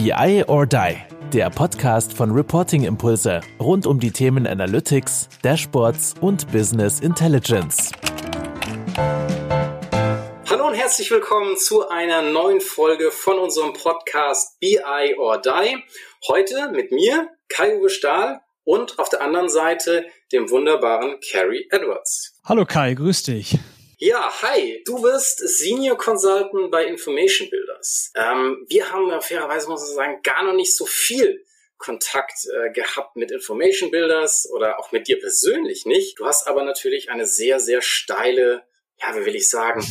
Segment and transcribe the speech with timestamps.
[0.00, 0.96] BI or Die,
[1.32, 7.90] der Podcast von Reporting Impulse rund um die Themen Analytics, Dashboards und Business Intelligence.
[10.48, 15.82] Hallo und herzlich willkommen zu einer neuen Folge von unserem Podcast BI or Die.
[16.28, 22.38] Heute mit mir, Kai-Uwe Stahl und auf der anderen Seite dem wunderbaren Carrie Edwards.
[22.44, 23.58] Hallo Kai, grüß dich.
[24.00, 24.80] Ja, hi.
[24.86, 28.12] Du bist Senior Consultant bei Information Builders.
[28.14, 31.44] Ähm, wir haben ja fairerweise, muss ich sagen, gar noch nicht so viel
[31.78, 36.20] Kontakt äh, gehabt mit Information Builders oder auch mit dir persönlich nicht.
[36.20, 38.62] Du hast aber natürlich eine sehr, sehr steile,
[39.02, 39.84] ja, wie will ich sagen,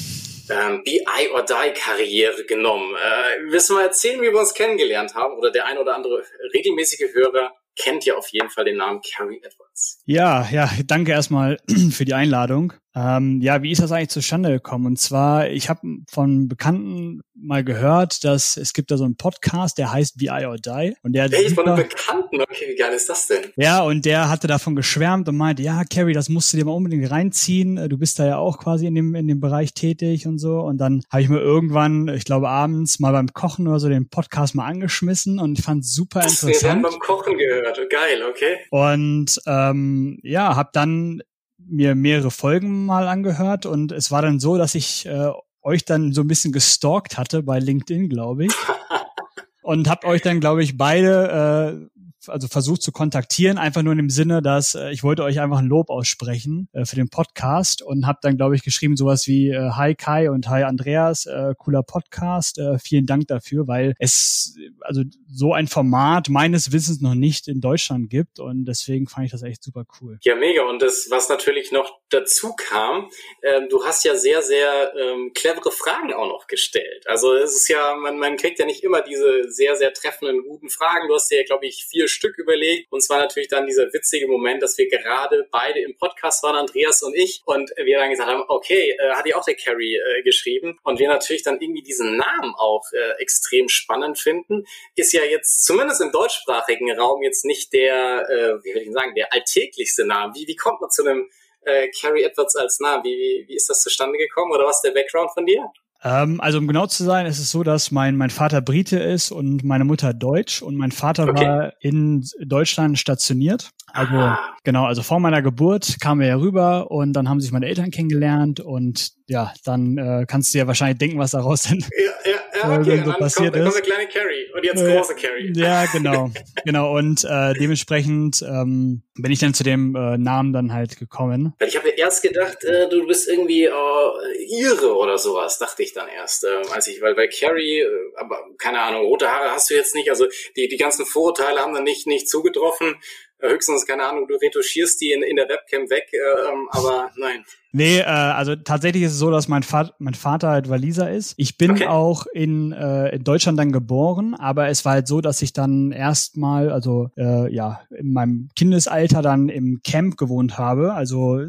[0.49, 2.95] ähm, BI or Die Karriere genommen.
[2.95, 5.35] Äh, willst du mal erzählen, wie wir uns kennengelernt haben?
[5.35, 9.41] Oder der ein oder andere regelmäßige Hörer kennt ja auf jeden Fall den Namen Carrie
[9.43, 9.66] Edwards.
[10.05, 11.59] Ja, ja, danke erstmal
[11.91, 12.73] für die Einladung.
[12.98, 14.88] Ähm, ja, wie ist das eigentlich zustande gekommen?
[14.88, 19.77] Und zwar, ich habe von Bekannten mal gehört, dass es gibt da so einen Podcast,
[19.77, 20.95] der heißt VI or Die.
[21.04, 22.41] Und der hey, von einem Bekannten?
[22.41, 23.51] Okay, wie geil ist das denn?
[23.55, 26.71] Ja, und der hatte davon geschwärmt und meinte, ja, Carrie, das musst du dir mal
[26.71, 27.88] unbedingt reinziehen.
[27.88, 30.62] Du bist da ja auch quasi in dem, in dem Bereich tätig und so.
[30.62, 34.10] Und dann habe ich mir irgendwann, ich glaube abends, mal beim Kochen oder so den
[34.10, 36.63] Podcast mal angeschmissen und fand super das interessant.
[36.63, 37.77] Wir haben beim Kochen gehört.
[37.91, 38.57] Geil, okay.
[38.71, 41.21] Und ähm, ja, habe dann
[41.57, 46.13] mir mehrere Folgen mal angehört und es war dann so, dass ich äh, euch dann
[46.13, 48.54] so ein bisschen gestalkt hatte bei LinkedIn, glaube ich.
[49.62, 51.96] und habt euch dann, glaube ich, beide äh,
[52.29, 55.59] also versucht zu kontaktieren, einfach nur in dem Sinne, dass äh, ich wollte euch einfach
[55.59, 59.49] ein Lob aussprechen äh, für den Podcast und habe dann, glaube ich, geschrieben sowas wie
[59.49, 64.55] äh, Hi Kai und Hi Andreas, äh, cooler Podcast, äh, vielen Dank dafür, weil es
[64.81, 69.31] also so ein Format meines Wissens noch nicht in Deutschland gibt und deswegen fand ich
[69.31, 70.19] das echt super cool.
[70.23, 73.09] Ja, mega und das, was natürlich noch dazu kam,
[73.44, 77.05] ähm, du hast ja sehr, sehr ähm, clevere Fragen auch noch gestellt.
[77.07, 80.69] Also es ist ja, man, man kriegt ja nicht immer diese sehr, sehr treffenden, guten
[80.69, 81.07] Fragen.
[81.07, 82.91] Du hast ja, glaube ich, vier Stück überlegt.
[82.91, 87.03] Und zwar natürlich dann dieser witzige Moment, dass wir gerade beide im Podcast waren, Andreas
[87.03, 90.23] und ich, und wir dann gesagt haben, okay, äh, hat ja auch der Carrie äh,
[90.23, 90.78] geschrieben.
[90.83, 94.66] Und wir natürlich dann irgendwie diesen Namen auch äh, extrem spannend finden.
[94.95, 99.13] Ist ja jetzt zumindest im deutschsprachigen Raum jetzt nicht der, äh, wie will ich sagen,
[99.16, 100.34] der alltäglichste Name.
[100.35, 101.29] Wie, wie kommt man zu einem
[101.61, 103.03] äh, Carrie Edwards als Namen?
[103.03, 105.72] Wie, wie, wie ist das zustande gekommen oder was ist der Background von dir?
[106.03, 109.31] Ähm, also um genau zu sein, ist es so, dass mein, mein Vater Brite ist
[109.31, 111.46] und meine Mutter Deutsch und mein Vater okay.
[111.46, 113.72] war in Deutschland stationiert.
[113.94, 114.40] Also ah.
[114.63, 117.90] genau, also vor meiner Geburt kamen wir ja rüber und dann haben sich meine Eltern
[117.90, 122.38] kennengelernt und ja, dann äh, kannst du ja wahrscheinlich denken, was daraus denn ja, ja,
[122.62, 123.03] ja, okay.
[123.06, 123.75] so passiert kommt, ist.
[123.75, 125.53] Dann kommt eine kleine Carrie und jetzt große Carrie.
[125.56, 126.31] Ja, genau,
[126.66, 131.53] genau und äh, dementsprechend ähm, bin ich dann zu dem äh, Namen dann halt gekommen.
[131.66, 136.07] Ich habe erst gedacht, äh, du bist irgendwie äh, Ire oder sowas, dachte ich dann
[136.07, 139.75] erst, äh, als ich, weil bei Carrie, äh, aber keine Ahnung, rote Haare hast du
[139.75, 140.25] jetzt nicht, also
[140.56, 142.96] die die ganzen Vorurteile haben dann nicht nicht zugetroffen.
[143.39, 147.45] Höchstens, keine Ahnung, du retuschierst die in, in der Webcam weg, äh, ähm, aber nein.
[147.71, 151.35] Nee, äh, also tatsächlich ist es so, dass mein, Vater, mein Vater halt Waliser ist.
[151.37, 151.85] Ich bin okay.
[151.85, 155.91] auch in, äh, in Deutschland dann geboren, aber es war halt so, dass ich dann
[155.91, 161.39] erstmal, also äh, ja, in meinem Kindesalter dann im Camp gewohnt habe, also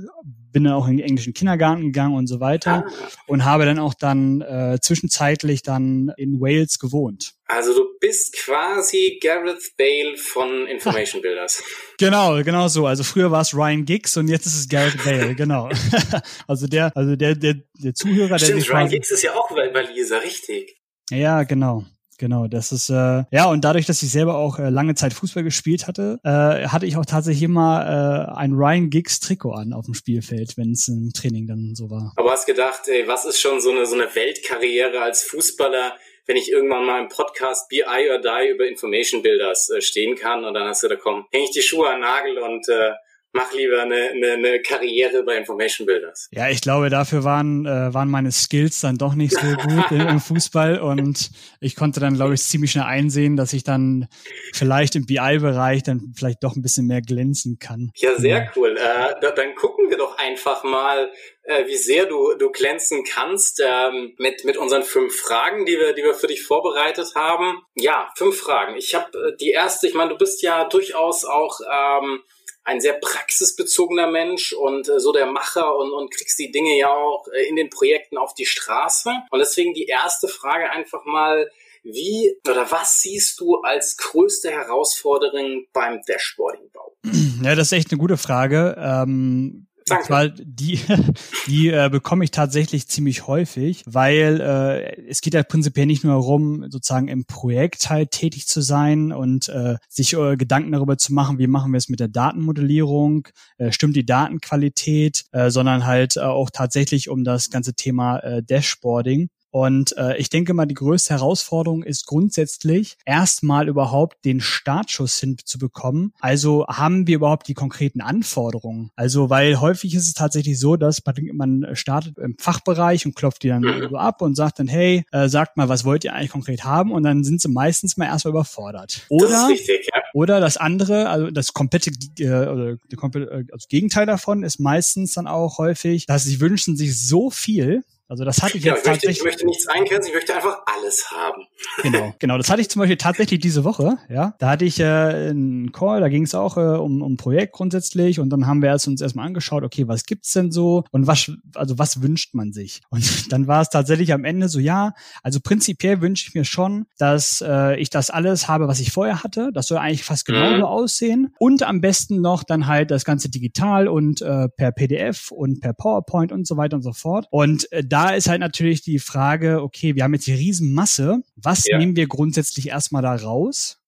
[0.53, 3.11] bin dann auch in den englischen Kindergarten gegangen und so weiter ah.
[3.27, 7.35] und habe dann auch dann äh, zwischenzeitlich dann in Wales gewohnt.
[7.47, 11.63] Also du bist quasi Gareth Bale von Information Builders.
[11.99, 12.87] genau, genau so.
[12.87, 15.69] Also früher war es Ryan Giggs und jetzt ist es Gareth Bale, genau.
[16.47, 19.51] also der, also der, der, der Zuhörer, Stimmt, der sich Ryan Giggs ist ja auch
[19.51, 20.77] Waliser, richtig.
[21.11, 21.85] Ja, genau.
[22.19, 25.45] Genau, das ist äh, ja und dadurch, dass ich selber auch äh, lange Zeit Fußball
[25.45, 29.85] gespielt hatte, äh, hatte ich auch tatsächlich immer äh, ein Ryan Giggs Trikot an auf
[29.85, 32.13] dem Spielfeld, wenn es im Training dann so war.
[32.17, 35.95] Aber hast gedacht, ey, was ist schon so eine so eine Weltkarriere als Fußballer,
[36.27, 40.45] wenn ich irgendwann mal im Podcast BI or Die über Information Builders äh, stehen kann
[40.45, 42.95] und dann hast du da komm, häng ich die Schuhe an Nagel und äh,
[43.33, 46.29] mach lieber eine, eine, eine Karriere bei Information Builders.
[46.31, 50.21] Ja, ich glaube, dafür waren, äh, waren meine Skills dann doch nicht so gut im
[50.21, 51.31] Fußball und
[51.61, 54.09] ich konnte dann, glaube ich, ziemlich schnell einsehen, dass ich dann
[54.53, 57.91] vielleicht im BI-Bereich dann vielleicht doch ein bisschen mehr glänzen kann.
[57.97, 58.77] Ja, sehr cool.
[58.77, 61.11] Äh, dann gucken wir doch einfach mal,
[61.43, 65.93] äh, wie sehr du, du glänzen kannst ähm, mit, mit unseren fünf Fragen, die wir,
[65.95, 67.63] die wir für dich vorbereitet haben.
[67.75, 68.77] Ja, fünf Fragen.
[68.77, 72.23] Ich habe äh, die erste, ich meine, du bist ja durchaus auch ähm,
[72.69, 76.89] ein sehr praxisbezogener Mensch und äh, so der Macher und, und kriegst die Dinge ja
[76.89, 79.11] auch äh, in den Projekten auf die Straße.
[79.31, 81.51] Und deswegen die erste Frage einfach mal,
[81.83, 86.97] wie oder was siehst du als größte Herausforderung beim Dashboarding-Bau?
[87.43, 88.77] Ja, das ist echt eine gute Frage.
[88.79, 90.07] Ähm Danke.
[90.07, 90.81] Zwar die,
[91.47, 96.15] die äh, bekomme ich tatsächlich ziemlich häufig, weil äh, es geht ja prinzipiell nicht nur
[96.15, 101.13] darum, sozusagen im Projekt halt tätig zu sein und äh, sich äh, Gedanken darüber zu
[101.13, 106.17] machen, wie machen wir es mit der Datenmodellierung, äh, stimmt die Datenqualität, äh, sondern halt
[106.17, 109.29] äh, auch tatsächlich um das ganze Thema äh, Dashboarding.
[109.51, 116.13] Und äh, ich denke mal, die größte Herausforderung ist grundsätzlich erstmal überhaupt den Startschuss hinzubekommen.
[116.21, 118.91] Also haben wir überhaupt die konkreten Anforderungen?
[118.97, 121.03] Also, weil häufig ist es tatsächlich so, dass
[121.33, 123.89] man startet im Fachbereich und klopft die dann mhm.
[123.91, 126.93] so ab und sagt dann, hey, äh, sagt mal, was wollt ihr eigentlich konkret haben?
[126.93, 129.07] Und dann sind sie meistens mal erstmal überfordert.
[129.09, 130.03] Oder, das richtig, ja.
[130.13, 134.61] oder das andere, also das komplette, äh, oder die komplette, äh, also Gegenteil davon ist
[134.61, 138.75] meistens dann auch häufig, dass sie wünschen sich so viel, also das hatte ich ja,
[138.75, 141.43] jetzt ich möchte, Ich möchte nichts eingrenzen, ich möchte einfach alles haben.
[141.83, 142.39] Genau, genau.
[142.39, 143.99] Das hatte ich zum Beispiel tatsächlich diese Woche.
[144.09, 147.53] Ja, da hatte ich äh, einen Call, da ging es auch äh, um um Projekt
[147.53, 151.31] grundsätzlich und dann haben wir uns erstmal angeschaut, okay, was gibt's denn so und was
[151.55, 152.81] also was wünscht man sich?
[152.89, 153.03] Und
[153.33, 157.45] dann war es tatsächlich am Ende so, ja, also prinzipiell wünsche ich mir schon, dass
[157.47, 159.51] äh, ich das alles habe, was ich vorher hatte.
[159.53, 160.63] Das soll eigentlich fast genauso mhm.
[160.63, 165.61] aussehen und am besten noch dann halt das ganze digital und äh, per PDF und
[165.61, 167.27] per PowerPoint und so weiter und so fort.
[167.31, 171.23] Und äh, da ist halt natürlich die Frage, okay, wir haben jetzt die Riesenmasse.
[171.37, 171.79] Was ja.
[171.79, 173.79] nehmen wir grundsätzlich erstmal da raus?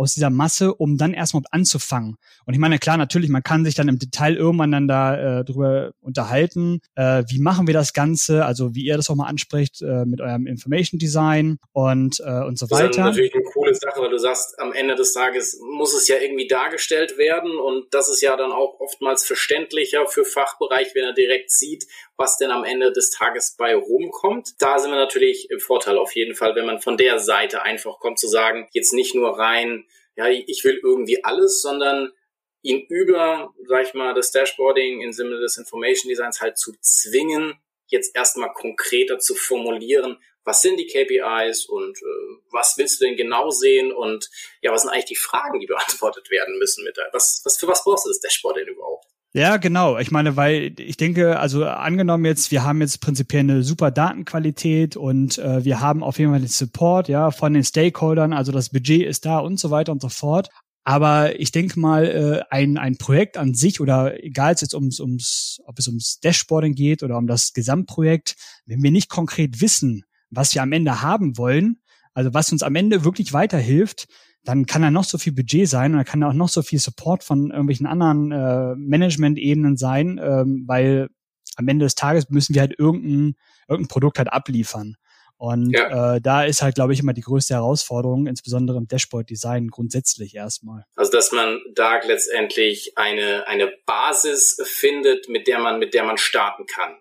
[0.00, 2.16] aus dieser Masse, um dann erstmal anzufangen.
[2.46, 5.44] Und ich meine, klar, natürlich, man kann sich dann im Detail irgendwann dann da äh,
[5.44, 9.82] drüber unterhalten, äh, wie machen wir das Ganze, also wie ihr das auch mal anspricht
[9.82, 12.86] äh, mit eurem Information Design und, äh, und so weiter.
[12.86, 16.08] Das ist natürlich eine coole Sache, weil du sagst, am Ende des Tages muss es
[16.08, 21.04] ja irgendwie dargestellt werden und das ist ja dann auch oftmals verständlicher für Fachbereich, wenn
[21.04, 21.84] er direkt sieht,
[22.20, 24.50] was denn am Ende des Tages bei rumkommt.
[24.58, 27.98] Da sind wir natürlich im Vorteil auf jeden Fall, wenn man von der Seite einfach
[27.98, 29.86] kommt zu sagen, jetzt nicht nur rein,
[30.16, 32.12] ja, ich will irgendwie alles, sondern
[32.60, 37.58] ihn über, sag ich mal, das Dashboarding im Sinne des Information Designs halt zu zwingen,
[37.86, 43.16] jetzt erstmal konkreter zu formulieren, was sind die KPIs und äh, was willst du denn
[43.16, 44.28] genau sehen und
[44.60, 47.66] ja, was sind eigentlich die Fragen, die beantwortet werden müssen mit der, was, was für
[47.66, 49.06] was brauchst du das Dashboard denn überhaupt?
[49.32, 49.96] Ja, genau.
[49.98, 54.96] Ich meine, weil ich denke, also angenommen jetzt, wir haben jetzt prinzipiell eine super Datenqualität
[54.96, 58.70] und äh, wir haben auf jeden Fall den Support, ja, von den Stakeholdern, also das
[58.70, 60.48] Budget ist da und so weiter und so fort.
[60.82, 65.60] Aber ich denke mal, äh, ein, ein Projekt an sich oder egal jetzt ums, ums,
[65.64, 68.34] ob es ums Dashboarding geht oder um das Gesamtprojekt,
[68.66, 71.80] wenn wir nicht konkret wissen, was wir am Ende haben wollen,
[72.14, 74.08] also was uns am Ende wirklich weiterhilft,
[74.44, 76.62] dann kann da noch so viel Budget sein und da kann da auch noch so
[76.62, 81.08] viel Support von irgendwelchen anderen äh, Management-Ebenen sein, ähm, weil
[81.56, 83.36] am Ende des Tages müssen wir halt irgendein,
[83.68, 84.96] irgendein Produkt halt abliefern.
[85.36, 86.16] Und ja.
[86.16, 90.84] äh, da ist halt, glaube ich, immer die größte Herausforderung, insbesondere im Dashboard-Design grundsätzlich erstmal.
[90.96, 96.18] Also dass man da letztendlich eine, eine Basis findet, mit der man, mit der man
[96.18, 96.94] starten kann.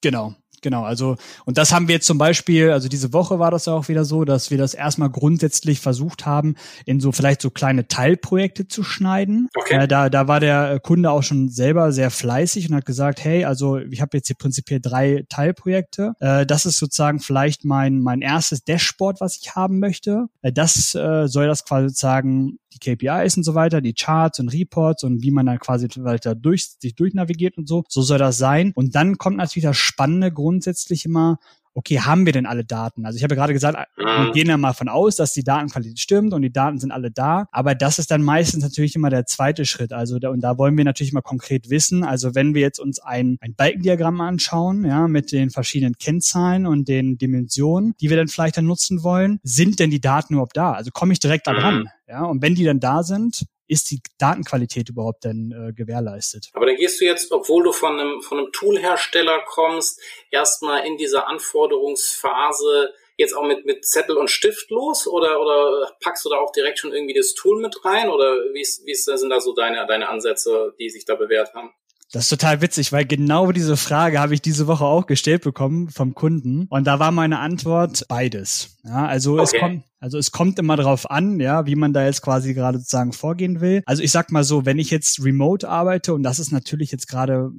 [0.00, 3.66] Genau, Genau, also und das haben wir jetzt zum Beispiel, also diese Woche war das
[3.66, 7.50] ja auch wieder so, dass wir das erstmal grundsätzlich versucht haben, in so vielleicht so
[7.50, 9.48] kleine Teilprojekte zu schneiden.
[9.56, 9.84] Okay.
[9.84, 13.44] Äh, da, da war der Kunde auch schon selber sehr fleißig und hat gesagt, hey,
[13.44, 16.12] also ich habe jetzt hier prinzipiell drei Teilprojekte.
[16.20, 20.26] Äh, das ist sozusagen vielleicht mein mein erstes Dashboard, was ich haben möchte.
[20.42, 24.48] Äh, das äh, soll das quasi sozusagen die KPIs und so weiter, die Charts und
[24.48, 27.84] Reports und wie man dann quasi weiter durch, sich durchnavigiert und so.
[27.88, 28.72] So soll das sein.
[28.74, 31.38] Und dann kommt natürlich das spannende grundsätzlich immer,
[31.74, 33.04] okay, haben wir denn alle Daten?
[33.04, 34.32] Also ich habe ja gerade gesagt, wir mhm.
[34.32, 37.48] gehen ja mal von aus, dass die Datenqualität stimmt und die Daten sind alle da.
[37.52, 39.92] Aber das ist dann meistens natürlich immer der zweite Schritt.
[39.92, 42.02] Also da, und da wollen wir natürlich mal konkret wissen.
[42.02, 46.88] Also wenn wir jetzt uns ein, ein Balkendiagramm anschauen, ja, mit den verschiedenen Kennzahlen und
[46.88, 50.72] den Dimensionen, die wir dann vielleicht dann nutzen wollen, sind denn die Daten überhaupt da?
[50.72, 51.80] Also komme ich direkt da dran?
[51.80, 51.88] Mhm.
[52.08, 56.48] Ja, und wenn die dann da sind, ist die Datenqualität überhaupt denn äh, gewährleistet?
[56.54, 60.96] Aber dann gehst du jetzt, obwohl du von einem, von einem Toolhersteller kommst, erstmal in
[60.96, 66.36] dieser Anforderungsphase jetzt auch mit, mit Zettel und Stift los oder, oder packst du da
[66.36, 69.40] auch direkt schon irgendwie das Tool mit rein oder wie, ist, wie ist, sind da
[69.40, 71.72] so deine, deine Ansätze, die sich da bewährt haben?
[72.10, 75.90] Das ist total witzig, weil genau diese Frage habe ich diese Woche auch gestellt bekommen
[75.90, 76.66] vom Kunden.
[76.70, 78.78] Und da war meine Antwort beides.
[78.82, 79.42] Ja, also okay.
[79.42, 82.78] es kommt, also es kommt immer darauf an, ja, wie man da jetzt quasi gerade
[82.78, 83.82] sozusagen vorgehen will.
[83.84, 87.08] Also ich sag mal so, wenn ich jetzt remote arbeite, und das ist natürlich jetzt
[87.08, 87.50] gerade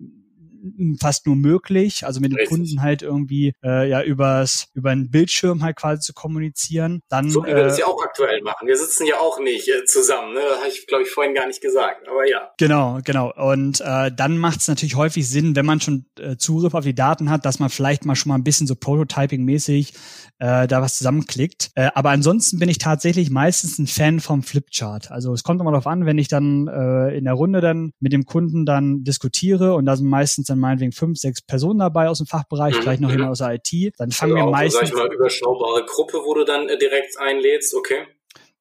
[1.00, 2.50] fast nur möglich, also mit dem Richtig.
[2.50, 7.02] Kunden halt irgendwie äh, ja übers über einen Bildschirm halt quasi zu kommunizieren.
[7.10, 8.68] Dann so wie wir das äh, ja auch aktuell machen.
[8.68, 10.40] Wir sitzen ja auch nicht äh, zusammen, ne?
[10.40, 12.52] Habe ich glaube ich vorhin gar nicht gesagt, aber ja.
[12.58, 13.34] Genau, genau.
[13.36, 16.96] Und äh, dann macht es natürlich häufig Sinn, wenn man schon äh, Zugriff auf die
[16.96, 19.94] Daten hat, dass man vielleicht mal schon mal ein bisschen so Prototyping-mäßig
[20.40, 21.72] äh, da was zusammenklickt.
[21.76, 25.12] Äh, aber ansonsten bin ich tatsächlich meistens ein Fan vom Flipchart.
[25.12, 28.14] Also es kommt immer darauf an, wenn ich dann äh, in der Runde dann mit
[28.14, 32.18] dem Kunden dann diskutiere und da sind meistens dann meinetwegen fünf, sechs Personen dabei aus
[32.18, 32.82] dem Fachbereich, mhm.
[32.82, 34.90] vielleicht noch jemand aus der IT, dann fangen also wir meistens...
[34.90, 38.06] Sag ich mal, überschaubare Gruppe, wo du dann äh, direkt einlädst, okay?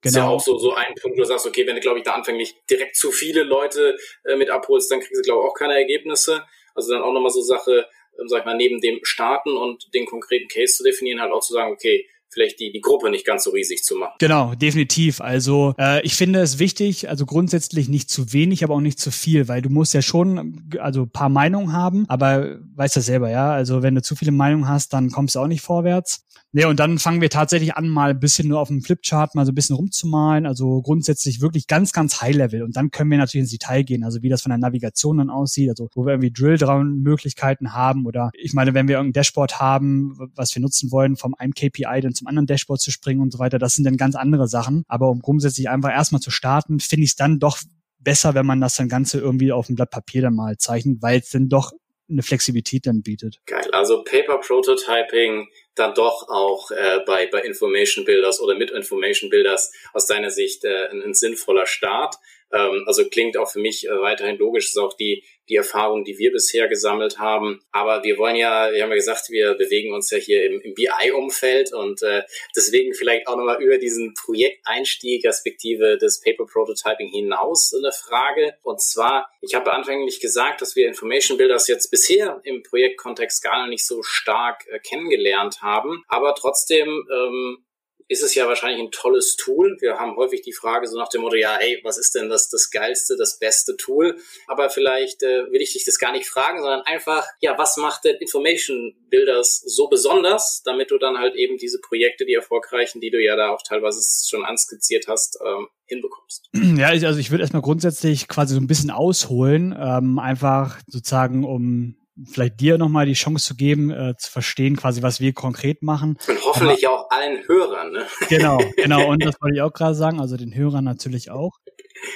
[0.00, 0.08] Genau.
[0.10, 0.34] Ist ja genau.
[0.34, 2.54] auch so, so ein Punkt, wo du sagst, okay, wenn du, glaube ich, da anfänglich
[2.70, 6.44] direkt zu viele Leute äh, mit abholst, dann kriegst du, glaube ich, auch keine Ergebnisse.
[6.74, 7.88] Also dann auch nochmal so Sache,
[8.20, 11.40] ähm, sag ich mal, neben dem Starten und den konkreten Case zu definieren, halt auch
[11.40, 14.14] zu sagen, okay, vielleicht die, die Gruppe nicht ganz so riesig zu machen.
[14.18, 15.20] Genau, definitiv.
[15.20, 19.10] Also äh, ich finde es wichtig, also grundsätzlich nicht zu wenig, aber auch nicht zu
[19.10, 23.52] viel, weil du musst ja schon also paar Meinungen haben, aber weißt du selber, ja.
[23.52, 26.24] Also wenn du zu viele Meinungen hast, dann kommst du auch nicht vorwärts.
[26.52, 29.44] Nee, und dann fangen wir tatsächlich an, mal ein bisschen nur auf dem Flipchart mal
[29.44, 30.46] so ein bisschen rumzumalen.
[30.46, 32.62] Also grundsätzlich wirklich ganz, ganz High-Level.
[32.62, 35.28] Und dann können wir natürlich ins Detail gehen, also wie das von der Navigation dann
[35.28, 40.16] aussieht, also wo wir irgendwie Drill-Down-Möglichkeiten haben oder ich meine, wenn wir irgendein Dashboard haben,
[40.34, 43.38] was wir nutzen wollen, vom einen KPI dann zum anderen Dashboard zu springen und so
[43.38, 44.84] weiter, das sind dann ganz andere Sachen.
[44.88, 47.58] Aber um grundsätzlich einfach erstmal zu starten, finde ich es dann doch
[47.98, 51.20] besser, wenn man das dann Ganze irgendwie auf dem Blatt Papier dann mal zeichnet, weil
[51.20, 51.72] es dann doch
[52.10, 53.40] eine Flexibilität dann bietet.
[53.46, 53.68] Geil.
[53.72, 59.72] Also Paper Prototyping dann doch auch äh, bei, bei Information Builders oder mit Information Builders
[59.92, 62.16] aus deiner Sicht äh, ein, ein sinnvoller Start.
[62.52, 66.18] Ähm, also klingt auch für mich äh, weiterhin logisch, ist auch die, die Erfahrung, die
[66.18, 67.60] wir bisher gesammelt haben.
[67.72, 70.74] Aber wir wollen ja, wir haben ja gesagt, wir bewegen uns ja hier im, im
[70.74, 72.22] BI-Umfeld und äh,
[72.56, 78.54] deswegen vielleicht auch nochmal über diesen Projekteinstieg, respektive des Paper Prototyping hinaus eine Frage.
[78.62, 83.66] Und zwar, ich habe anfänglich gesagt, dass wir Information Builders jetzt bisher im Projektkontext gar
[83.68, 87.64] nicht so stark äh, kennengelernt haben, aber trotzdem ähm,
[88.08, 89.76] ist es ja wahrscheinlich ein tolles Tool.
[89.80, 92.48] Wir haben häufig die Frage so nach dem Motto, ja, hey, was ist denn das,
[92.48, 94.16] das geilste, das beste Tool?
[94.46, 98.04] Aber vielleicht äh, will ich dich das gar nicht fragen, sondern einfach, ja, was macht
[98.04, 103.10] denn Information Builders so besonders, damit du dann halt eben diese Projekte, die erfolgreichen, die
[103.10, 106.48] du ja da auch teilweise schon anskizziert hast, ähm, hinbekommst.
[106.78, 111.96] Ja, also ich würde erstmal grundsätzlich quasi so ein bisschen ausholen, ähm, einfach sozusagen um
[112.26, 116.18] vielleicht dir nochmal die Chance zu geben, äh, zu verstehen, quasi, was wir konkret machen.
[116.26, 117.92] Und hoffentlich Aber, auch allen Hörern.
[117.92, 118.06] Ne?
[118.28, 119.08] Genau, genau.
[119.08, 121.58] Und das wollte ich auch gerade sagen, also den Hörern natürlich auch.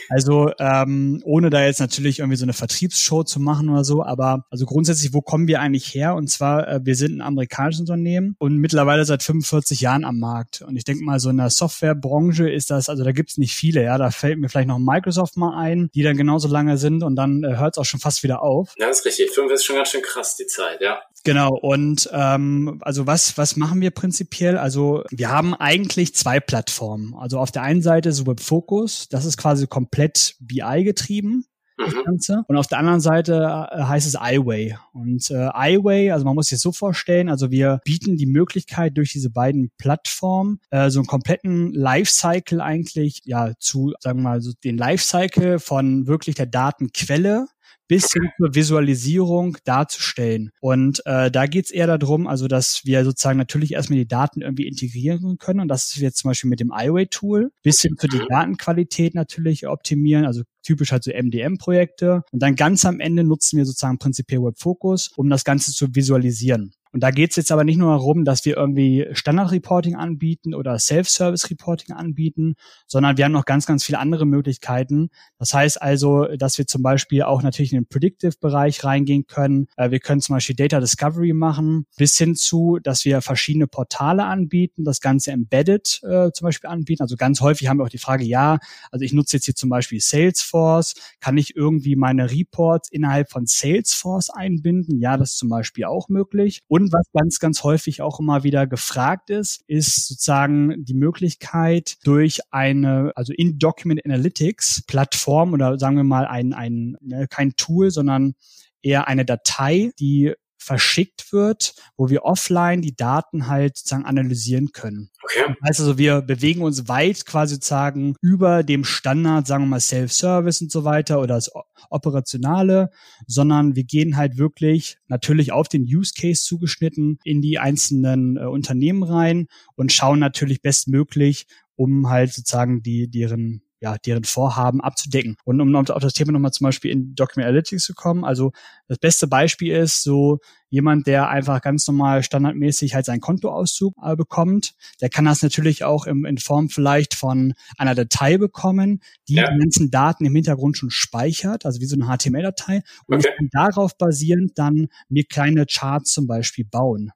[0.08, 4.44] Also ähm, ohne da jetzt natürlich irgendwie so eine Vertriebsshow zu machen oder so, aber
[4.50, 6.14] also grundsätzlich, wo kommen wir eigentlich her?
[6.14, 10.62] Und zwar, äh, wir sind ein amerikanisches Unternehmen und mittlerweile seit 45 Jahren am Markt.
[10.62, 13.82] Und ich denke mal, so in der Softwarebranche ist das, also da gibt's nicht viele,
[13.82, 13.98] ja.
[13.98, 17.44] Da fällt mir vielleicht noch Microsoft mal ein, die dann genauso lange sind und dann
[17.44, 18.74] äh, hört es auch schon fast wieder auf.
[18.78, 19.30] Ja, das ist richtig.
[19.30, 21.00] Fünf ist schon ganz schön krass, die Zeit, ja.
[21.24, 24.58] Genau, und ähm, also was, was machen wir prinzipiell?
[24.58, 27.14] Also wir haben eigentlich zwei Plattformen.
[27.14, 31.44] Also auf der einen Seite ist Web Focus, das ist quasi komplett BI getrieben.
[31.78, 32.04] Das mhm.
[32.04, 32.44] Ganze.
[32.48, 34.76] Und auf der anderen Seite äh, heißt es iWay.
[34.92, 38.96] Und äh, iWay, also man muss sich das so vorstellen, also wir bieten die Möglichkeit
[38.96, 44.40] durch diese beiden Plattformen äh, so einen kompletten Lifecycle eigentlich, ja, zu, sagen wir mal,
[44.40, 47.46] so den Lifecycle von wirklich der Datenquelle
[47.92, 50.50] bis hin zur Visualisierung darzustellen.
[50.62, 54.40] Und äh, da geht es eher darum, also dass wir sozusagen natürlich erstmal die Daten
[54.40, 55.60] irgendwie integrieren können.
[55.60, 59.66] Und das ist jetzt zum Beispiel mit dem iWay-Tool, bis hin zu die Datenqualität natürlich
[59.66, 62.22] optimieren, also typisch halt so MDM-Projekte.
[62.32, 65.94] Und dann ganz am Ende nutzen wir sozusagen prinzipiell Web Focus, um das Ganze zu
[65.94, 66.72] visualisieren.
[66.92, 70.78] Und da geht es jetzt aber nicht nur darum, dass wir irgendwie Standard-Reporting anbieten oder
[70.78, 72.54] Self-Service-Reporting anbieten,
[72.86, 75.08] sondern wir haben noch ganz, ganz viele andere Möglichkeiten.
[75.38, 79.68] Das heißt also, dass wir zum Beispiel auch natürlich in den Predictive-Bereich reingehen können.
[79.76, 84.24] Äh, wir können zum Beispiel Data Discovery machen, bis hin zu, dass wir verschiedene Portale
[84.24, 87.02] anbieten, das Ganze embedded äh, zum Beispiel anbieten.
[87.02, 88.58] Also ganz häufig haben wir auch die Frage, ja,
[88.90, 93.46] also ich nutze jetzt hier zum Beispiel Salesforce, kann ich irgendwie meine Reports innerhalb von
[93.46, 95.00] Salesforce einbinden?
[95.00, 96.60] Ja, das ist zum Beispiel auch möglich.
[96.68, 101.96] Und und was ganz, ganz häufig auch immer wieder gefragt ist, ist sozusagen die Möglichkeit
[102.04, 107.54] durch eine, also in Document Analytics Plattform oder sagen wir mal ein, ein ne, kein
[107.56, 108.34] Tool, sondern
[108.82, 115.10] eher eine Datei, die verschickt wird, wo wir offline die Daten halt sozusagen analysieren können.
[115.24, 115.54] Okay.
[115.60, 120.70] Also, wir bewegen uns weit quasi sozusagen über dem Standard, sagen wir mal Self-Service und
[120.70, 121.50] so weiter oder das
[121.90, 122.90] Operationale,
[123.26, 128.44] sondern wir gehen halt wirklich natürlich auf den Use Case zugeschnitten in die einzelnen äh,
[128.44, 131.46] Unternehmen rein und schauen natürlich bestmöglich,
[131.76, 135.36] um halt sozusagen die, deren ja, deren Vorhaben abzudecken.
[135.44, 138.52] Und um auf das Thema nochmal zum Beispiel in Document Analytics zu kommen, also
[138.86, 140.38] das beste Beispiel ist so
[140.70, 145.82] jemand, der einfach ganz normal standardmäßig halt seinen Kontoauszug äh, bekommt, der kann das natürlich
[145.82, 149.50] auch im, in Form vielleicht von einer Datei bekommen, die ja.
[149.50, 153.28] die ganzen Daten im Hintergrund schon speichert, also wie so eine HTML-Datei und okay.
[153.28, 157.10] ich kann darauf basierend dann mir kleine Charts zum Beispiel bauen.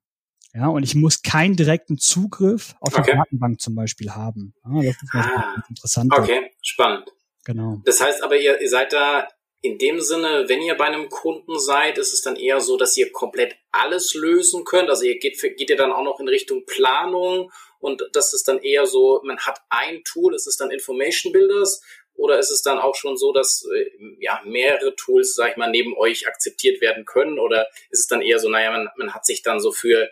[0.56, 3.10] Ja, und ich muss keinen direkten Zugriff auf okay.
[3.10, 4.54] die Datenbank zum Beispiel haben.
[4.64, 6.12] Ja, das ist ah, interessant.
[6.16, 7.12] Okay, spannend.
[7.44, 7.82] Genau.
[7.84, 9.28] Das heißt aber, ihr, ihr seid da
[9.60, 12.96] in dem Sinne, wenn ihr bei einem Kunden seid, ist es dann eher so, dass
[12.96, 14.88] ihr komplett alles lösen könnt.
[14.88, 18.58] Also ihr geht, geht ihr dann auch noch in Richtung Planung und das ist dann
[18.58, 21.82] eher so, man hat ein Tool, ist es dann Information Builders
[22.14, 25.70] oder ist es dann auch schon so, dass äh, ja mehrere Tools, sag ich mal,
[25.70, 27.38] neben euch akzeptiert werden können?
[27.38, 30.08] Oder ist es dann eher so, naja, man, man hat sich dann so für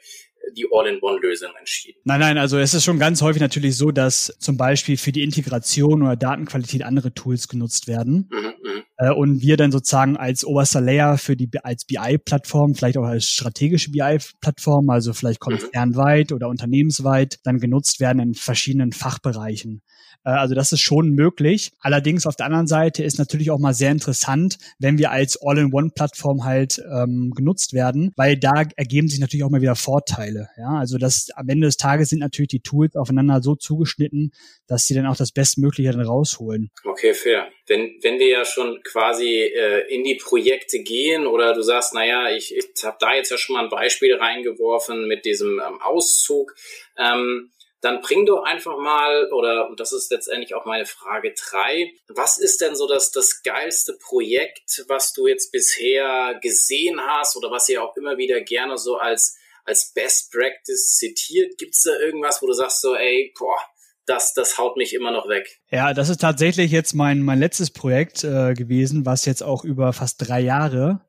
[0.56, 1.98] die All-in-One-Lösung entschieden.
[2.04, 5.22] Nein, nein, also es ist schon ganz häufig natürlich so, dass zum Beispiel für die
[5.22, 8.28] Integration oder Datenqualität andere Tools genutzt werden.
[8.30, 8.82] Mhm, mhm.
[8.98, 13.28] äh, und wir dann sozusagen als oberster Layer für die als BI-Plattform, vielleicht auch als
[13.28, 15.56] strategische BI-Plattform, also vielleicht mhm.
[15.56, 16.36] konzernweit mhm.
[16.36, 19.82] oder unternehmensweit, dann genutzt werden in verschiedenen Fachbereichen.
[20.24, 21.72] Äh, also das ist schon möglich.
[21.80, 26.44] Allerdings auf der anderen Seite ist natürlich auch mal sehr interessant, wenn wir als All-in-One-Plattform
[26.44, 30.48] halt ähm, genutzt werden, weil da ergeben sich natürlich auch mal wieder Vorteile.
[30.56, 34.32] Ja, also das am Ende des Tages sind natürlich die Tools aufeinander so zugeschnitten,
[34.66, 36.70] dass sie dann auch das Bestmögliche dann rausholen.
[36.84, 37.48] Okay, fair.
[37.66, 42.30] Wenn, wenn wir ja schon quasi äh, in die Projekte gehen oder du sagst, naja,
[42.30, 46.54] ich, ich habe da jetzt ja schon mal ein Beispiel reingeworfen mit diesem ähm, Auszug.
[46.98, 47.50] Ähm,
[47.84, 52.38] dann bring doch einfach mal, oder und das ist letztendlich auch meine Frage drei, was
[52.38, 57.68] ist denn so das, das geilste Projekt, was du jetzt bisher gesehen hast oder was
[57.68, 61.58] ihr auch immer wieder gerne so als, als Best Practice zitiert?
[61.58, 63.58] Gibt es da irgendwas, wo du sagst so, ey, boah,
[64.06, 65.60] das, das haut mich immer noch weg.
[65.70, 69.92] Ja, das ist tatsächlich jetzt mein, mein letztes Projekt äh, gewesen, was jetzt auch über
[69.92, 71.00] fast drei Jahre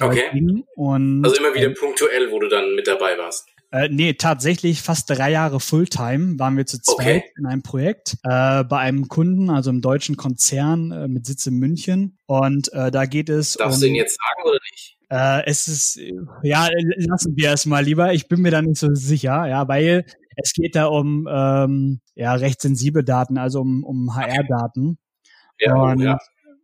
[0.00, 0.64] äh, okay.
[0.74, 3.46] Und, also immer wieder äh, punktuell, wo du dann mit dabei warst.
[3.72, 7.32] Äh, nee, tatsächlich fast drei Jahre Fulltime waren wir zu zweit okay.
[7.38, 11.54] in einem Projekt äh, bei einem Kunden, also im deutschen Konzern äh, mit Sitz in
[11.54, 12.18] München.
[12.26, 13.54] Und äh, da geht es.
[13.54, 14.98] Darfst um, du ihn jetzt sagen oder nicht?
[15.08, 15.98] Äh, es ist,
[16.42, 18.12] ja, lassen wir es mal lieber.
[18.12, 20.04] Ich bin mir da nicht so sicher, ja, weil
[20.36, 24.98] es geht da um ähm, ja recht sensible Daten, also um, um HR-Daten.
[25.58, 26.18] Ja, und, ja.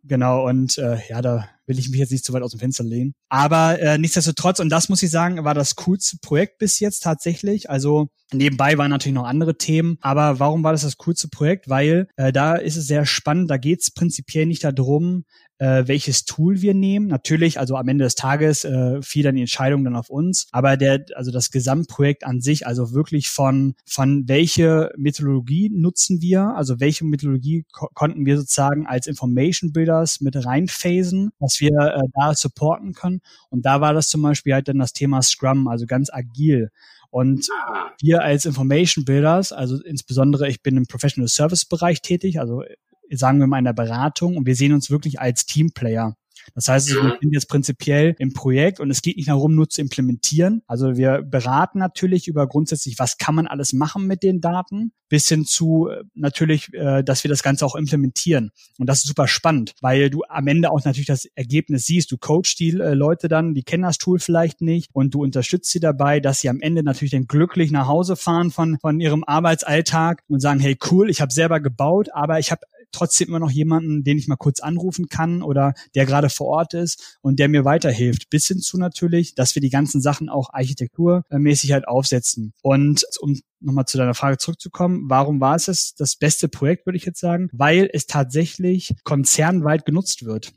[0.04, 2.82] Genau, und äh, ja, da will ich mich jetzt nicht zu weit aus dem Fenster
[2.82, 3.14] lehnen.
[3.28, 7.70] Aber äh, nichtsdestotrotz, und das muss ich sagen, war das coolste Projekt bis jetzt tatsächlich.
[7.70, 11.70] Also Nebenbei waren natürlich noch andere Themen, aber warum war das das coolste Projekt?
[11.70, 15.24] Weil äh, da ist es sehr spannend, da geht es prinzipiell nicht darum,
[15.58, 17.06] äh, welches Tool wir nehmen.
[17.08, 20.76] Natürlich, also am Ende des Tages äh, fiel dann die Entscheidung dann auf uns, aber
[20.76, 26.80] der, also das Gesamtprojekt an sich, also wirklich von von welche Methodologie nutzen wir, also
[26.80, 32.34] welche Methodologie ko konnten wir sozusagen als Information Builders mit reinphasen, was wir äh, da
[32.34, 33.20] supporten können.
[33.50, 36.70] Und da war das zum Beispiel halt dann das Thema Scrum, also ganz agil.
[37.10, 37.90] Und ah.
[38.00, 42.62] wir als Information Builders, also insbesondere ich bin im Professional Service Bereich tätig, also
[43.10, 46.14] sagen wir mal in der Beratung und wir sehen uns wirklich als Teamplayer.
[46.54, 49.80] Das heißt, wir sind jetzt prinzipiell im Projekt und es geht nicht darum, nur zu
[49.80, 50.62] implementieren.
[50.66, 55.28] Also wir beraten natürlich über grundsätzlich, was kann man alles machen mit den Daten, bis
[55.28, 58.50] hin zu äh, natürlich, äh, dass wir das Ganze auch implementieren.
[58.78, 62.10] Und das ist super spannend, weil du am Ende auch natürlich das Ergebnis siehst.
[62.12, 65.70] Du coachst die äh, Leute dann, die kennen das Tool vielleicht nicht und du unterstützt
[65.70, 69.24] sie dabei, dass sie am Ende natürlich dann glücklich nach Hause fahren von, von ihrem
[69.24, 73.50] Arbeitsalltag und sagen, hey cool, ich habe selber gebaut, aber ich habe trotzdem immer noch
[73.50, 77.48] jemanden, den ich mal kurz anrufen kann oder der gerade vor Ort ist und der
[77.48, 78.30] mir weiterhilft.
[78.30, 82.52] Bis hin zu natürlich, dass wir die ganzen Sachen auch architekturmäßig halt aufsetzen.
[82.62, 86.96] Und um nochmal zu deiner Frage zurückzukommen, warum war es das, das beste Projekt, würde
[86.96, 87.48] ich jetzt sagen?
[87.52, 90.52] Weil es tatsächlich konzernweit genutzt wird.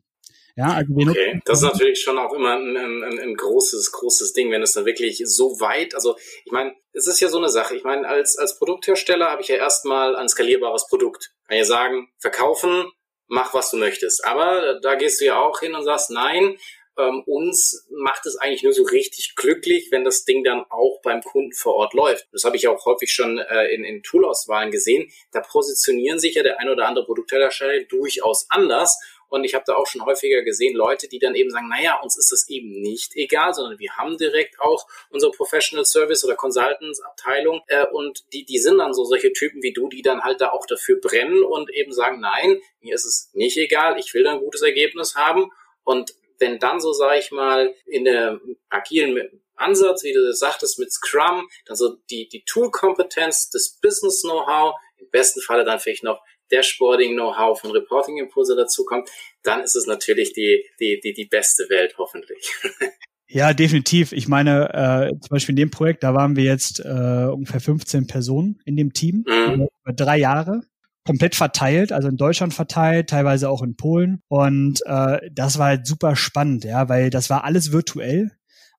[0.55, 1.41] Ja, also okay.
[1.45, 4.85] Das ist natürlich schon auch immer ein, ein, ein großes, großes Ding, wenn es dann
[4.85, 7.75] wirklich so weit, also ich meine, es ist ja so eine Sache.
[7.75, 11.33] Ich meine, als, als Produkthersteller habe ich ja erstmal ein skalierbares Produkt.
[11.51, 12.89] Kann ja sagen, verkaufen,
[13.27, 14.23] mach was du möchtest.
[14.23, 16.57] Aber da gehst du ja auch hin und sagst, nein,
[16.97, 21.21] ähm, uns macht es eigentlich nur so richtig glücklich, wenn das Ding dann auch beim
[21.21, 22.25] Kunden vor Ort läuft.
[22.31, 25.11] Das habe ich auch häufig schon äh, in, in Toolauswahlen gesehen.
[25.33, 28.97] Da positionieren sich ja der ein oder andere Produkthersteller durchaus anders
[29.31, 32.17] und ich habe da auch schon häufiger gesehen, Leute, die dann eben sagen, naja, uns
[32.17, 36.99] ist das eben nicht egal, sondern wir haben direkt auch unsere Professional Service oder Consultants
[36.99, 40.41] Abteilung äh, und die, die sind dann so solche Typen wie du, die dann halt
[40.41, 44.25] da auch dafür brennen und eben sagen, nein, mir ist es nicht egal, ich will
[44.25, 45.49] da ein gutes Ergebnis haben.
[45.85, 50.77] Und wenn dann so, sage ich mal, in der agilen Ansatz, wie du das sagtest,
[50.77, 56.21] mit Scrum, dann so die, die Tool-Kompetenz, das Business-Know-how, im besten Falle dann vielleicht noch
[56.51, 59.09] Dashboarding-Know-how von Reporting Impulse dazu kommt,
[59.43, 62.51] dann ist es natürlich die, die, die, die beste Welt, hoffentlich.
[63.33, 64.11] Ja, definitiv.
[64.11, 68.05] Ich meine, äh, zum Beispiel in dem Projekt, da waren wir jetzt äh, ungefähr 15
[68.05, 69.67] Personen in dem Team mhm.
[69.83, 70.63] über drei Jahre
[71.05, 74.21] komplett verteilt, also in Deutschland verteilt, teilweise auch in Polen.
[74.27, 78.31] Und äh, das war halt super spannend, ja, weil das war alles virtuell.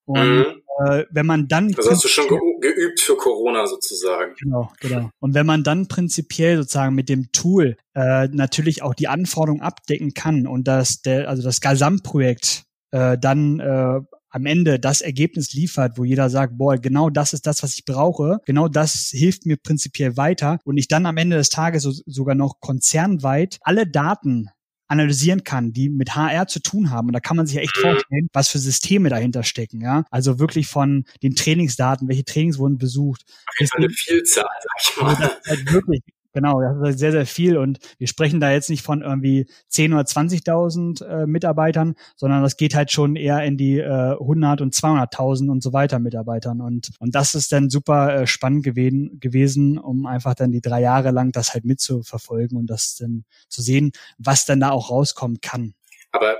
[0.04, 0.62] Und mhm.
[0.78, 1.70] Äh, wenn man dann.
[1.72, 4.35] Das hast du schon ge geübt für Corona sozusagen.
[4.38, 5.11] Genau, genau.
[5.20, 10.14] Und wenn man dann prinzipiell sozusagen mit dem Tool äh, natürlich auch die Anforderungen abdecken
[10.14, 14.00] kann und das, der, also das Gesamtprojekt äh, dann äh,
[14.32, 17.85] am Ende das Ergebnis liefert, wo jeder sagt, boah, genau das ist das, was ich
[17.85, 21.92] brauche, genau das hilft mir prinzipiell weiter und ich dann am Ende des Tages so,
[22.06, 24.48] sogar noch konzernweit alle Daten
[24.92, 27.09] analysieren kann, die mit HR zu tun haben.
[27.09, 29.81] Und da kann man sich ja echt vorstellen, was für Systeme dahinter stecken.
[29.81, 33.24] Ja, also wirklich von den Trainingsdaten, welche Trainings wurden besucht.
[33.48, 35.14] Auf jeden Fall eine Vielzahl, sag ich mal.
[35.14, 36.02] Also halt wirklich
[36.33, 37.59] Genau, das ist sehr, sehr viel.
[37.59, 42.57] Und wir sprechen da jetzt nicht von irgendwie 10 oder 20.000 äh, Mitarbeitern, sondern das
[42.57, 46.61] geht halt schon eher in die äh, 100 und 200.000 und so weiter Mitarbeitern.
[46.61, 50.81] Und, und das ist dann super äh, spannend gewesen, gewesen, um einfach dann die drei
[50.81, 55.40] Jahre lang das halt mitzuverfolgen und das dann zu sehen, was dann da auch rauskommen
[55.42, 55.75] kann.
[56.12, 56.38] Aber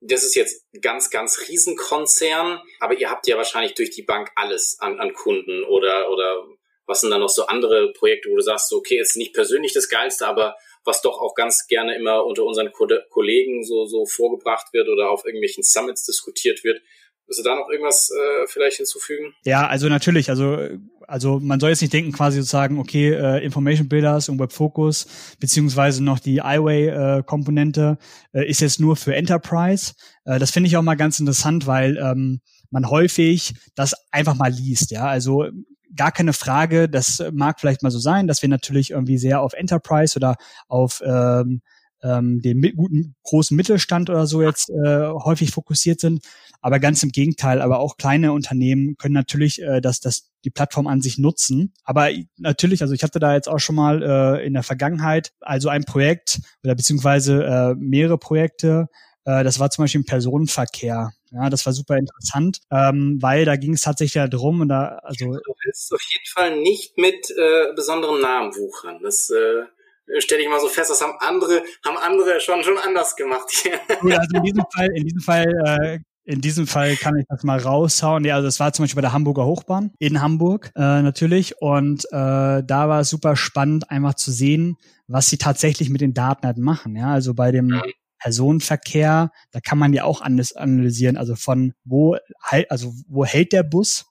[0.00, 4.78] das ist jetzt ganz, ganz Riesenkonzern, aber ihr habt ja wahrscheinlich durch die Bank alles
[4.80, 6.44] an, an Kunden oder, oder
[6.86, 9.72] was sind dann noch so andere Projekte, wo du sagst, so, okay, ist nicht persönlich
[9.72, 14.04] das Geilste, aber was doch auch ganz gerne immer unter unseren Ko Kollegen so, so
[14.04, 16.80] vorgebracht wird oder auf irgendwelchen Summits diskutiert wird.
[17.26, 19.34] Willst du da noch irgendwas äh, vielleicht hinzufügen?
[19.44, 20.58] Ja, also natürlich, also
[21.08, 25.06] also man soll jetzt nicht denken, quasi sozusagen, okay, äh, Information Builders und Web Focus,
[25.40, 27.98] beziehungsweise noch die iWay-Komponente
[28.32, 29.94] äh, ist jetzt nur für Enterprise.
[30.24, 34.52] Äh, das finde ich auch mal ganz interessant, weil ähm, man häufig das einfach mal
[34.52, 35.06] liest, ja.
[35.06, 35.46] Also
[35.96, 39.52] gar keine Frage, das mag vielleicht mal so sein, dass wir natürlich irgendwie sehr auf
[39.52, 40.36] Enterprise oder
[40.68, 41.62] auf ähm,
[42.04, 46.22] ähm, den mit, guten großen Mittelstand oder so jetzt äh, häufig fokussiert sind.
[46.60, 50.86] Aber ganz im Gegenteil, aber auch kleine Unternehmen können natürlich äh, das, das die Plattform
[50.86, 51.72] an sich nutzen.
[51.84, 55.70] Aber natürlich, also ich hatte da jetzt auch schon mal äh, in der Vergangenheit also
[55.70, 58.88] ein Projekt oder beziehungsweise äh, mehrere Projekte,
[59.24, 61.12] äh, das war zum Beispiel im Personenverkehr.
[61.34, 65.00] Ja, das war super interessant, ähm, weil da ging es tatsächlich ja drum und da,
[65.02, 65.24] also.
[65.24, 69.00] Du willst auf jeden Fall nicht mit äh, besonderen Namen wuchern.
[69.02, 73.16] Das äh, stelle ich mal so fest, das haben andere, haben andere schon schon anders
[73.16, 73.50] gemacht.
[73.64, 77.42] ja, also in diesem Fall, in diesem Fall äh, in diesem Fall kann ich das
[77.42, 78.24] mal raushauen.
[78.24, 81.60] Ja, also das war zum Beispiel bei der Hamburger Hochbahn in Hamburg äh, natürlich.
[81.60, 82.08] Und äh,
[82.64, 86.56] da war es super spannend, einfach zu sehen, was sie tatsächlich mit den Daten halt
[86.56, 86.96] machen.
[86.96, 87.78] Ja, also bei dem
[88.24, 93.52] Personenverkehr, da kann man ja auch anders analysieren, also von wo halt, also wo hält
[93.52, 94.06] der Bus?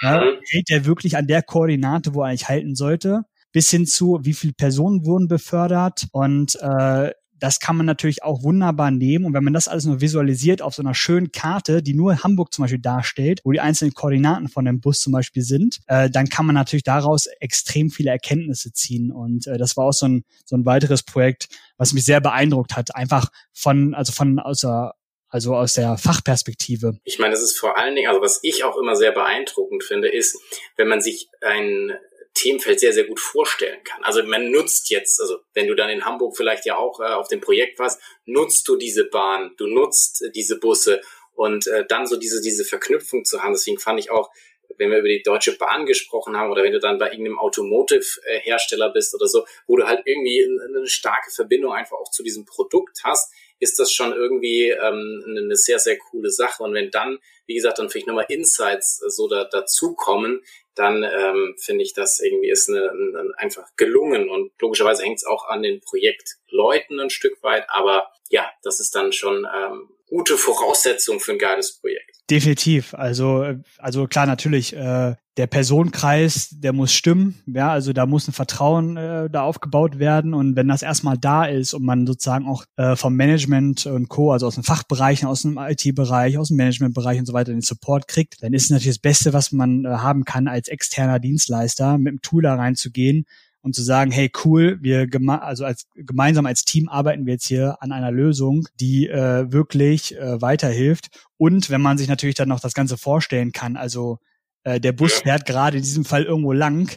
[0.00, 0.38] Ja, mhm.
[0.50, 3.24] hält der wirklich an der Koordinate, wo er eigentlich halten sollte?
[3.52, 8.42] Bis hin zu, wie viele Personen wurden befördert und äh, das kann man natürlich auch
[8.42, 9.24] wunderbar nehmen.
[9.24, 12.52] Und wenn man das alles nur visualisiert auf so einer schönen Karte, die nur Hamburg
[12.52, 16.28] zum Beispiel darstellt, wo die einzelnen Koordinaten von dem Bus zum Beispiel sind, äh, dann
[16.28, 19.10] kann man natürlich daraus extrem viele Erkenntnisse ziehen.
[19.10, 22.76] Und äh, das war auch so ein, so ein weiteres Projekt, was mich sehr beeindruckt
[22.76, 22.94] hat.
[22.94, 24.94] Einfach von, also von aus der
[25.32, 26.98] also aus der Fachperspektive.
[27.04, 30.08] Ich meine, das ist vor allen Dingen, also was ich auch immer sehr beeindruckend finde,
[30.08, 30.36] ist,
[30.76, 31.92] wenn man sich ein
[32.34, 34.02] Themenfeld sehr, sehr gut vorstellen kann.
[34.04, 37.28] Also man nutzt jetzt, also wenn du dann in Hamburg vielleicht ja auch äh, auf
[37.28, 41.00] dem Projekt warst, nutzt du diese Bahn, du nutzt äh, diese Busse
[41.34, 43.52] und äh, dann so diese, diese Verknüpfung zu haben.
[43.52, 44.30] Deswegen fand ich auch,
[44.78, 48.90] wenn wir über die Deutsche Bahn gesprochen haben oder wenn du dann bei irgendeinem Automotive-Hersteller
[48.90, 53.00] bist oder so, wo du halt irgendwie eine starke Verbindung einfach auch zu diesem Produkt
[53.04, 56.62] hast, ist das schon irgendwie ähm, eine sehr, sehr coole Sache.
[56.62, 60.42] Und wenn dann, wie gesagt, dann vielleicht nochmal Insights äh, so da, dazukommen,
[60.80, 64.30] dann ähm, finde ich, das irgendwie ist eine, eine, einfach gelungen.
[64.30, 68.94] Und logischerweise hängt es auch an den Projektleuten ein Stück weit, aber ja, das ist
[68.94, 72.16] dann schon ähm, gute Voraussetzung für ein geiles Projekt.
[72.30, 72.94] Definitiv.
[72.94, 77.34] Also, also klar, natürlich, äh, der Personenkreis, der muss stimmen.
[77.46, 80.34] Ja, also da muss ein Vertrauen äh, da aufgebaut werden.
[80.34, 84.32] Und wenn das erstmal da ist und man sozusagen auch äh, vom Management und Co.,
[84.32, 88.06] also aus den Fachbereichen, aus dem IT-Bereich, aus dem Managementbereich und so weiter den Support
[88.06, 91.96] kriegt, dann ist es natürlich das Beste, was man äh, haben kann, als externer Dienstleister
[91.96, 93.24] mit dem Tool da reinzugehen
[93.62, 95.08] und zu sagen, hey cool, wir
[95.40, 100.18] also als gemeinsam als Team arbeiten wir jetzt hier an einer Lösung, die äh, wirklich
[100.18, 101.08] äh, weiterhilft.
[101.38, 104.18] Und wenn man sich natürlich dann noch das Ganze vorstellen kann, also
[104.64, 106.94] äh, der Bus fährt gerade in diesem Fall irgendwo lang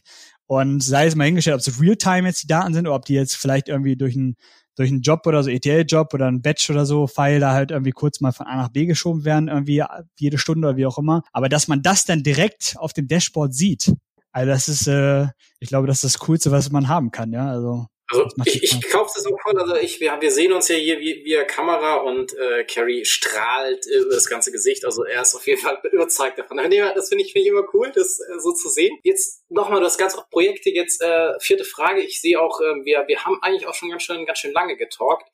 [0.47, 3.13] und sei es mal hingestellt, ob es Realtime jetzt die Daten sind oder ob die
[3.13, 4.35] jetzt vielleicht irgendwie durch einen
[4.75, 7.91] durch einen Job oder so, ETL-Job oder ein Batch oder so, File da halt irgendwie
[7.91, 9.83] kurz mal von A nach B geschoben werden, irgendwie
[10.17, 11.21] jede Stunde oder wie auch immer.
[11.31, 13.93] Aber dass man das dann direkt auf dem Dashboard sieht,
[14.31, 15.27] also das ist, äh,
[15.59, 17.47] ich glaube, das ist das Coolste, was man haben kann, ja.
[17.47, 19.59] Also Also ich, ich kaufe das auch voll.
[19.59, 24.13] Also ich, wir, wir sehen uns ja hier via Kamera und äh, Carrie strahlt über
[24.13, 24.85] das ganze Gesicht.
[24.85, 26.57] Also er ist auf jeden Fall überzeugt davon.
[26.57, 28.97] Das finde ich, find ich immer cool, das äh, so zu sehen.
[29.03, 30.69] Jetzt nochmal, du hast ganz oft Projekte.
[30.69, 32.01] Jetzt äh, vierte Frage.
[32.01, 34.77] Ich sehe auch, äh, wir, wir haben eigentlich auch schon ganz schön, ganz schön lange
[34.77, 35.25] getalkt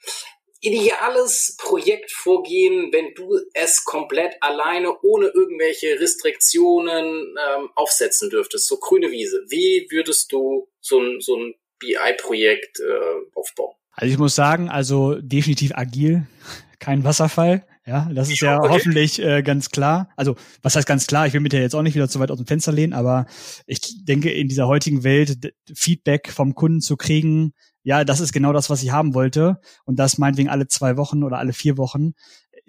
[0.62, 7.06] ideales Projektvorgehen, wenn du es komplett alleine ohne irgendwelche Restriktionen
[7.38, 9.46] ähm, aufsetzen dürftest, so grüne Wiese.
[9.48, 13.76] Wie würdest du so ein, so ein BI-Projekt äh, aufbauen?
[13.92, 16.28] Also ich muss sagen, also definitiv agil,
[16.80, 17.66] kein Wasserfall.
[17.86, 18.70] Ja, das ist ja okay.
[18.70, 20.10] hoffentlich äh, ganz klar.
[20.16, 21.26] Also, was heißt ganz klar?
[21.26, 23.26] Ich will mit dir jetzt auch nicht wieder zu weit aus dem Fenster lehnen, aber
[23.66, 28.54] ich denke, in dieser heutigen Welt Feedback vom Kunden zu kriegen, ja, das ist genau
[28.54, 29.60] das, was ich haben wollte.
[29.86, 32.12] Und das meinetwegen alle zwei Wochen oder alle vier Wochen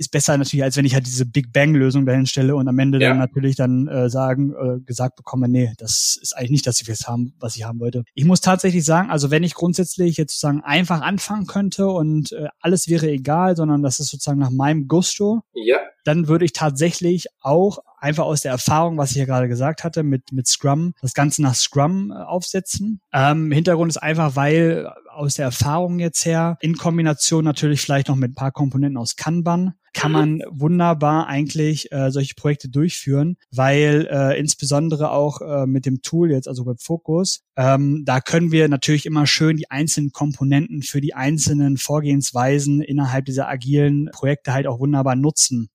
[0.00, 2.78] ist besser natürlich, als wenn ich halt diese Big Bang Lösung dahin stelle und am
[2.78, 3.10] Ende ja.
[3.10, 7.00] dann natürlich dann äh, sagen, äh, gesagt bekomme, nee, das ist eigentlich nicht das, was
[7.00, 8.04] ich haben, was ich haben wollte.
[8.14, 12.48] Ich muss tatsächlich sagen, also wenn ich grundsätzlich jetzt sozusagen einfach anfangen könnte und äh,
[12.60, 15.76] alles wäre egal, sondern das ist sozusagen nach meinem Gusto, ja.
[16.04, 20.02] dann würde ich tatsächlich auch einfach aus der Erfahrung, was ich ja gerade gesagt hatte,
[20.02, 23.02] mit, mit Scrum, das Ganze nach Scrum äh, aufsetzen.
[23.12, 28.16] Ähm, Hintergrund ist einfach, weil aus der Erfahrung jetzt her, in Kombination natürlich vielleicht noch
[28.16, 34.08] mit ein paar Komponenten aus Kanban, kann man wunderbar eigentlich äh, solche Projekte durchführen, weil
[34.10, 39.04] äh, insbesondere auch äh, mit dem Tool jetzt, also WebFocus, ähm, da können wir natürlich
[39.04, 44.78] immer schön die einzelnen Komponenten für die einzelnen Vorgehensweisen innerhalb dieser agilen Projekte halt auch
[44.78, 45.70] wunderbar nutzen.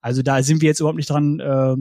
[0.00, 1.76] Also da sind wir jetzt überhaupt nicht dran äh,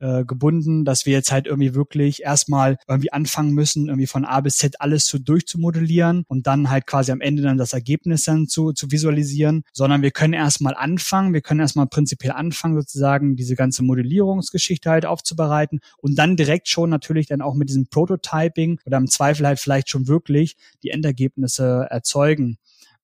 [0.00, 4.40] äh, gebunden, dass wir jetzt halt irgendwie wirklich erstmal irgendwie anfangen müssen, irgendwie von A
[4.40, 8.46] bis Z alles zu durchzumodellieren und dann halt quasi am Ende dann das Ergebnis dann
[8.46, 13.56] zu, zu visualisieren, sondern wir können erstmal anfangen, wir können erstmal prinzipiell anfangen, sozusagen diese
[13.56, 18.98] ganze Modellierungsgeschichte halt aufzubereiten und dann direkt schon natürlich dann auch mit diesem Prototyping oder
[18.98, 22.58] im Zweifel halt vielleicht schon wirklich die Endergebnisse erzeugen.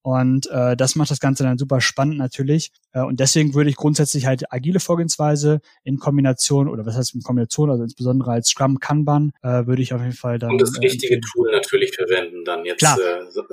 [0.04, 2.72] Und äh, das macht das Ganze dann super spannend natürlich.
[2.92, 7.22] Äh, und deswegen würde ich grundsätzlich halt agile Vorgehensweise in Kombination, oder was heißt in
[7.22, 10.50] Kombination, also insbesondere als Scrum Kanban, äh, würde ich auf jeden Fall dann.
[10.50, 12.80] Und das äh, richtige äh, Tool natürlich verwenden dann jetzt.
[12.80, 12.98] Klar.
[12.98, 13.44] Äh, so.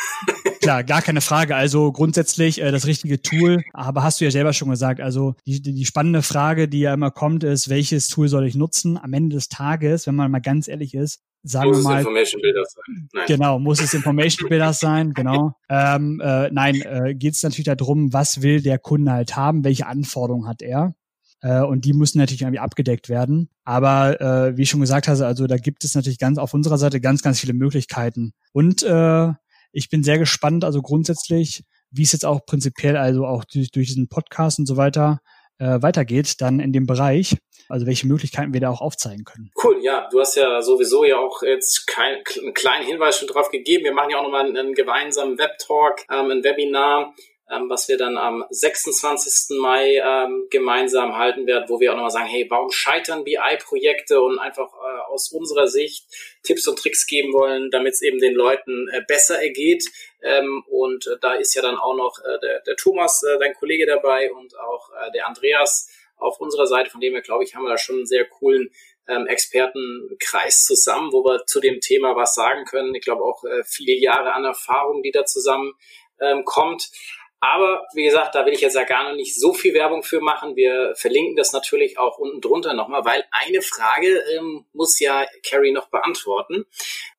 [0.60, 1.54] Klar, gar keine Frage.
[1.54, 5.62] Also grundsätzlich äh, das richtige Tool, aber hast du ja selber schon gesagt, also die,
[5.62, 8.98] die, die spannende Frage, die ja immer kommt, ist, welches Tool soll ich nutzen?
[8.98, 11.90] Am Ende des Tages, wenn man mal ganz ehrlich ist, sagen muss wir mal.
[11.90, 13.08] Muss es Information Builders sein.
[13.12, 13.24] Nein.
[13.26, 15.54] Genau, muss es Information Builders sein, genau.
[15.68, 19.86] Ähm, äh, nein, äh, geht es natürlich darum, was will der Kunde halt haben, welche
[19.86, 20.94] Anforderungen hat er.
[21.42, 23.48] Äh, und die müssen natürlich irgendwie abgedeckt werden.
[23.64, 26.78] Aber äh, wie ich schon gesagt habe, also da gibt es natürlich ganz auf unserer
[26.78, 28.32] Seite ganz, ganz viele Möglichkeiten.
[28.52, 29.28] Und äh,
[29.72, 33.88] ich bin sehr gespannt, also grundsätzlich, wie es jetzt auch prinzipiell, also auch durch, durch
[33.88, 35.20] diesen Podcast und so weiter,
[35.60, 37.36] äh, weitergeht dann in dem Bereich,
[37.68, 39.50] also welche Möglichkeiten wir da auch aufzeigen können.
[39.62, 43.50] Cool, ja, du hast ja sowieso ja auch jetzt kein, einen kleinen Hinweis schon drauf
[43.50, 43.84] gegeben.
[43.84, 47.14] Wir machen ja auch nochmal einen, einen gemeinsamen Webtalk, ähm, ein Webinar
[47.50, 49.58] ähm, was wir dann am 26.
[49.58, 54.38] Mai ähm, gemeinsam halten werden, wo wir auch nochmal sagen, hey, warum scheitern BI-Projekte und
[54.38, 56.06] einfach äh, aus unserer Sicht
[56.42, 59.84] Tipps und Tricks geben wollen, damit es eben den Leuten äh, besser ergeht.
[60.22, 63.54] Ähm, und äh, da ist ja dann auch noch äh, der, der Thomas, äh, dein
[63.54, 67.54] Kollege dabei und auch äh, der Andreas auf unserer Seite, von dem her, glaube ich,
[67.54, 68.70] haben wir da schon einen sehr coolen
[69.08, 72.94] ähm, Expertenkreis zusammen, wo wir zu dem Thema was sagen können.
[72.94, 75.72] Ich glaube auch äh, viele Jahre an Erfahrung, die da zusammen
[76.20, 76.90] ähm, kommt.
[77.40, 80.56] Aber wie gesagt, da will ich jetzt ja gar nicht so viel Werbung für machen.
[80.56, 85.72] Wir verlinken das natürlich auch unten drunter nochmal, weil eine Frage ähm, muss ja Carrie
[85.72, 86.66] noch beantworten.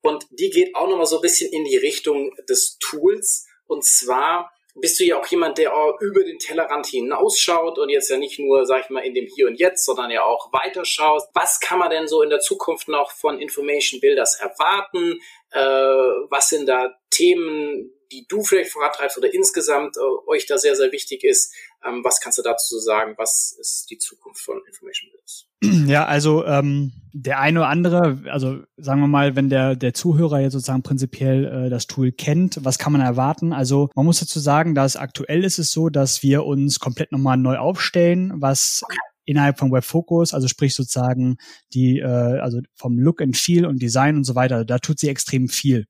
[0.01, 3.47] Und die geht auch nochmal so ein bisschen in die Richtung des Tools.
[3.65, 8.09] Und zwar bist du ja auch jemand, der auch über den Tellerrand hinausschaut und jetzt
[8.09, 11.23] ja nicht nur, sag ich mal, in dem Hier und Jetzt, sondern ja auch weiterschaut.
[11.33, 15.19] Was kann man denn so in der Zukunft noch von Information Builders erwarten?
[15.51, 15.59] Äh,
[16.29, 20.91] was sind da Themen, die du vielleicht vorantreibst oder insgesamt äh, euch da sehr, sehr
[20.91, 21.53] wichtig ist.
[21.85, 23.15] Ähm, was kannst du dazu sagen?
[23.17, 25.47] Was ist die Zukunft von Information Builders?
[25.87, 30.39] Ja, also ähm, der eine oder andere, also sagen wir mal, wenn der der Zuhörer
[30.39, 33.53] jetzt sozusagen prinzipiell äh, das Tool kennt, was kann man erwarten?
[33.53, 37.37] Also man muss dazu sagen, dass aktuell ist es so, dass wir uns komplett nochmal
[37.37, 41.37] neu aufstellen, was okay innerhalb von WebFocus, also sprich sozusagen
[41.73, 45.09] die, äh, also vom Look and Feel und Design und so weiter, da tut sie
[45.09, 45.85] extrem viel.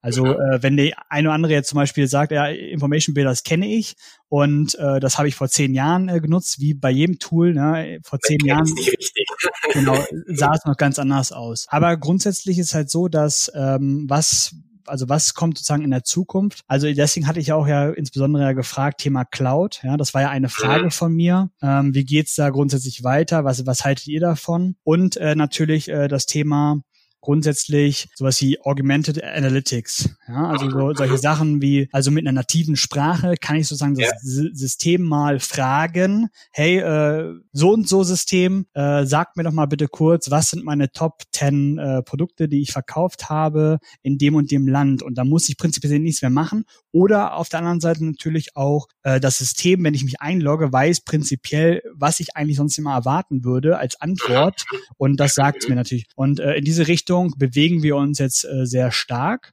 [0.00, 3.66] Also äh, wenn der eine oder andere jetzt zum Beispiel sagt, ja, Information Builders kenne
[3.66, 3.96] ich
[4.28, 7.98] und äh, das habe ich vor zehn Jahren äh, genutzt, wie bei jedem Tool, ne?
[8.04, 8.66] vor zehn Jahren
[9.72, 11.66] genau, sah es noch ganz anders aus.
[11.68, 14.54] Aber grundsätzlich ist halt so, dass ähm, was
[14.88, 16.64] also was kommt sozusagen in der Zukunft?
[16.66, 19.80] Also deswegen hatte ich auch ja insbesondere ja gefragt, Thema Cloud.
[19.82, 20.90] Ja, das war ja eine Frage mhm.
[20.90, 21.50] von mir.
[21.62, 23.44] Ähm, wie geht's da grundsätzlich weiter?
[23.44, 24.76] Was, was haltet ihr davon?
[24.84, 26.80] Und äh, natürlich äh, das Thema
[27.20, 30.10] grundsätzlich sowas wie Augmented Analytics.
[30.28, 34.10] Ja, also so, solche Sachen wie, also mit einer nativen Sprache kann ich sozusagen das
[34.22, 34.48] ja.
[34.52, 39.88] System mal fragen, hey, äh, so und so System, äh, sag mir doch mal bitte
[39.88, 44.50] kurz, was sind meine Top 10 äh, Produkte, die ich verkauft habe in dem und
[44.50, 45.02] dem Land.
[45.02, 46.64] Und da muss ich prinzipiell nichts mehr machen.
[46.92, 51.00] Oder auf der anderen Seite natürlich auch äh, das System, wenn ich mich einlogge, weiß
[51.00, 54.64] prinzipiell, was ich eigentlich sonst immer erwarten würde als Antwort.
[54.96, 56.06] Und das sagt es mir natürlich.
[56.14, 59.52] Und äh, in diese Richtung bewegen wir uns jetzt äh, sehr stark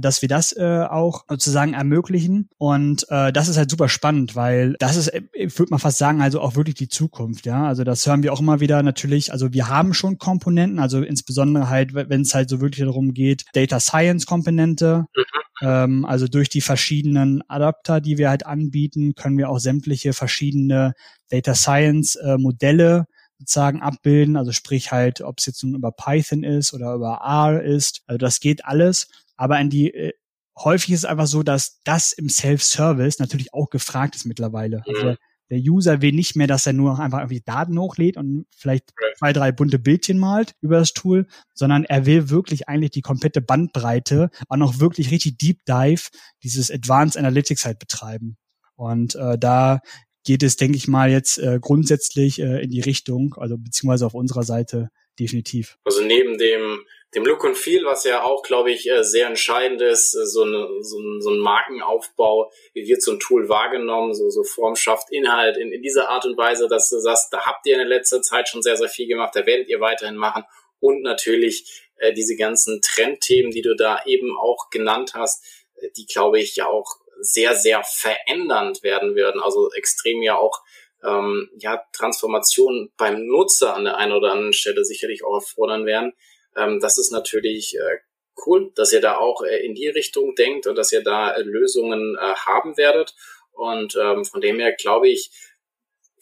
[0.00, 2.48] dass wir das äh, auch sozusagen ermöglichen.
[2.58, 6.20] Und äh, das ist halt super spannend, weil das ist, ich würde mal fast sagen,
[6.20, 7.66] also auch wirklich die Zukunft, ja.
[7.66, 9.32] Also das hören wir auch immer wieder natürlich.
[9.32, 13.44] Also wir haben schon Komponenten, also insbesondere halt, wenn es halt so wirklich darum geht,
[13.52, 15.04] Data Science Komponente.
[15.14, 15.24] Mhm.
[15.62, 20.94] Ähm, also durch die verschiedenen Adapter, die wir halt anbieten, können wir auch sämtliche verschiedene
[21.30, 23.06] Data Science äh, Modelle
[23.38, 24.36] sozusagen abbilden.
[24.36, 28.02] Also sprich halt, ob es jetzt nun über Python ist oder über R ist.
[28.06, 29.08] Also das geht alles.
[29.36, 30.12] Aber in die äh,
[30.58, 34.82] häufig ist es einfach so, dass das im Self-Service natürlich auch gefragt ist mittlerweile.
[34.86, 35.08] Also mhm.
[35.08, 35.18] Also
[35.50, 39.32] der User will nicht mehr, dass er nur einfach irgendwie Daten hochlädt und vielleicht zwei,
[39.32, 44.30] drei bunte Bildchen malt über das Tool, sondern er will wirklich eigentlich die komplette Bandbreite,
[44.48, 46.08] auch noch wirklich richtig Deep Dive,
[46.42, 48.36] dieses Advanced Analytics halt betreiben.
[48.74, 49.80] Und äh, da
[50.24, 54.14] geht es, denke ich mal, jetzt äh, grundsätzlich äh, in die Richtung, also beziehungsweise auf
[54.14, 55.78] unserer Seite definitiv.
[55.84, 56.80] Also neben dem
[57.14, 60.42] dem Look und Feel, was ja auch, glaube ich, äh, sehr entscheidend ist, äh, so,
[60.42, 64.74] eine, so, ein, so ein Markenaufbau, wie wird so ein Tool wahrgenommen, so, so Form
[64.76, 67.78] schafft Inhalt in, in dieser Art und Weise, dass du sagst, da habt ihr in
[67.78, 70.44] der letzten Zeit schon sehr, sehr viel gemacht, da werdet ihr weiterhin machen
[70.80, 75.44] und natürlich äh, diese ganzen Trendthemen, die du da eben auch genannt hast,
[75.76, 80.62] äh, die, glaube ich, ja auch sehr, sehr verändernd werden werden, also extrem ja auch
[81.04, 86.12] ähm, ja, Transformation beim Nutzer an der einen oder anderen Stelle sicherlich auch erfordern werden.
[86.56, 87.98] Ähm, das ist natürlich äh,
[88.46, 91.42] cool, dass ihr da auch äh, in die Richtung denkt und dass ihr da äh,
[91.42, 93.14] Lösungen äh, haben werdet.
[93.52, 95.30] Und ähm, von dem her glaube ich,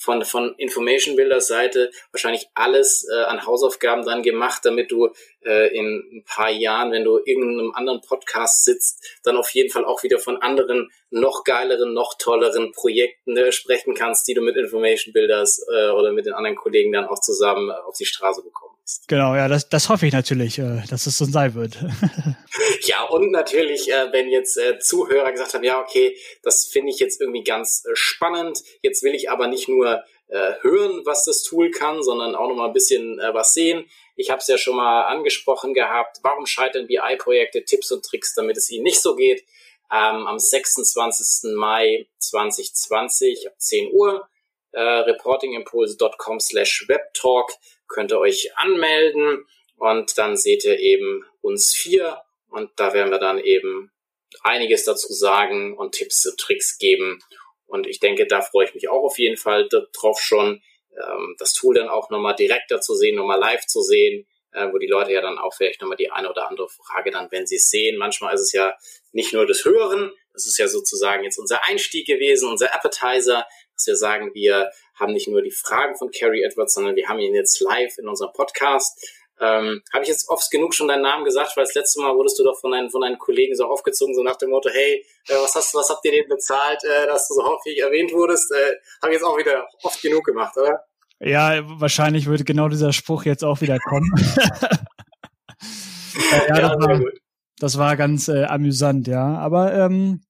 [0.03, 5.11] von, von Information Builders Seite wahrscheinlich alles äh, an Hausaufgaben dann gemacht, damit du
[5.45, 9.85] äh, in ein paar Jahren, wenn du irgendeinem anderen Podcast sitzt, dann auf jeden Fall
[9.85, 14.57] auch wieder von anderen noch geileren, noch tolleren Projekten äh, sprechen kannst, die du mit
[14.57, 18.43] Information Builders äh, oder mit den anderen Kollegen dann auch zusammen äh, auf die Straße
[18.43, 19.09] bekommst ist.
[19.09, 21.79] Genau, ja, das, das hoffe ich natürlich, äh, dass es so sein wird.
[22.83, 26.99] ja, und natürlich, äh, wenn jetzt äh, Zuhörer gesagt haben, ja, okay, das finde ich
[26.99, 30.03] jetzt irgendwie ganz spannend, jetzt will ich aber nicht nur
[30.63, 33.85] hören, was das Tool kann, sondern auch noch mal ein bisschen was sehen.
[34.17, 38.57] Ich habe es ja schon mal angesprochen gehabt, warum scheitern BI-Projekte, Tipps und Tricks, damit
[38.57, 39.45] es ihnen nicht so geht.
[39.93, 41.53] Ähm, am 26.
[41.55, 44.27] Mai 2020 ab 10 Uhr
[44.73, 47.53] äh, reportingimpulse.com slash webtalk
[47.93, 53.19] könnt ihr euch anmelden und dann seht ihr eben uns vier und da werden wir
[53.19, 53.91] dann eben
[54.43, 57.21] einiges dazu sagen und Tipps und Tricks geben.
[57.67, 60.63] Und ich denke, da freue ich mich auch auf jeden Fall drauf schon,
[60.97, 64.79] ähm, das Tool dann auch nochmal direkter zu sehen, nochmal live zu sehen, äh, wo
[64.79, 67.57] die Leute ja dann auch vielleicht nochmal die eine oder andere Frage dann, wenn sie
[67.57, 67.97] es sehen.
[67.97, 68.77] Manchmal ist es ja
[69.13, 73.87] nicht nur das Hören, das ist ja sozusagen jetzt unser Einstieg gewesen, unser Appetizer, dass
[73.87, 74.71] wir sagen, wir
[75.03, 78.09] haben nicht nur die Fragen von Carrie Edwards, sondern wir haben ihn jetzt live in
[78.09, 78.99] unserem Podcast.
[79.41, 82.39] Ähm, Habe ich jetzt oft genug schon deinen Namen gesagt, weil das letzte Mal wurdest
[82.39, 85.35] du doch von deinen, von deinen Kollegen so aufgezogen, so nach dem Motto, hey, äh,
[85.35, 88.53] was hast was habt ihr denen bezahlt, äh, dass du so häufig erwähnt wurdest?
[88.53, 90.85] Äh, Habe ich jetzt auch wieder oft genug gemacht, oder?
[91.19, 94.13] Ja, wahrscheinlich würde genau dieser Spruch jetzt auch wieder kommen.
[96.31, 97.01] ja, ja, das, war,
[97.59, 99.39] das war ganz äh, amüsant, ja.
[99.39, 100.23] Aber ähm,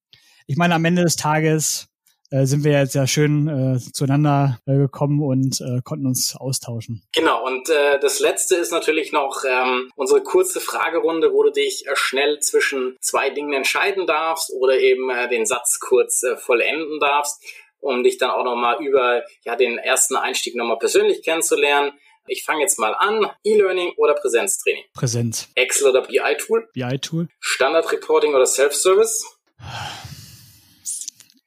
[0.47, 1.89] ich meine, am Ende des Tages
[2.33, 7.03] äh, sind wir jetzt ja schön äh, zueinander äh, gekommen und äh, konnten uns austauschen.
[7.15, 11.87] Genau, und äh, das letzte ist natürlich noch ähm, unsere kurze Fragerunde, wo du dich
[11.87, 16.99] äh, schnell zwischen zwei Dingen entscheiden darfst oder eben äh, den Satz kurz äh, vollenden
[17.01, 17.43] darfst,
[17.81, 21.93] um dich dann auch nochmal über ja, den ersten Einstieg nochmal persönlich kennenzulernen.
[22.27, 23.27] Ich fange jetzt mal an.
[23.45, 24.85] E-Learning oder Präsenztraining?
[24.95, 25.49] Präsenz.
[25.55, 26.69] Excel oder BI-Tool?
[26.73, 27.29] BI-Tool.
[27.41, 29.27] Standard-Reporting oder Self-Service?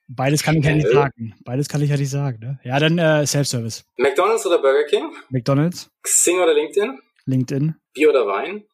[0.07, 1.35] Beides kann ich ja nicht sagen.
[1.43, 2.39] Beides kann ich ja nicht sagen.
[2.39, 2.59] Ne?
[2.63, 3.85] Ja, dann äh, Self-Service.
[3.97, 5.15] McDonald's oder Burger King?
[5.29, 5.89] McDonald's.
[6.03, 6.99] Xing oder LinkedIn?
[7.25, 7.75] LinkedIn.
[7.93, 8.65] Bier oder Wein?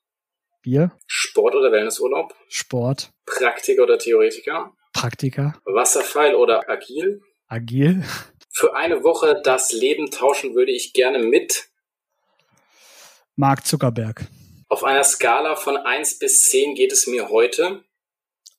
[0.62, 0.92] Bier.
[1.08, 2.36] Sport oder Wellnessurlaub?
[2.50, 3.12] Sport.
[3.26, 4.74] Praktiker oder Theoretiker?
[4.94, 5.56] Praktiker.
[5.66, 7.22] Wasserfall oder Agil?
[7.48, 8.04] Agil.
[8.54, 11.70] Für eine Woche das Leben tauschen würde ich gerne mit
[13.38, 14.28] Mark Zuckerberg.
[14.68, 17.84] Auf einer Skala von 1 bis 10 geht es mir heute.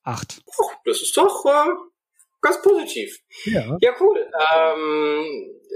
[0.04, 0.42] 8.
[0.46, 1.91] Oh, das ist doch äh,
[2.42, 3.18] ganz positiv.
[3.44, 4.26] Ja, ja cool.
[4.54, 5.24] Ähm,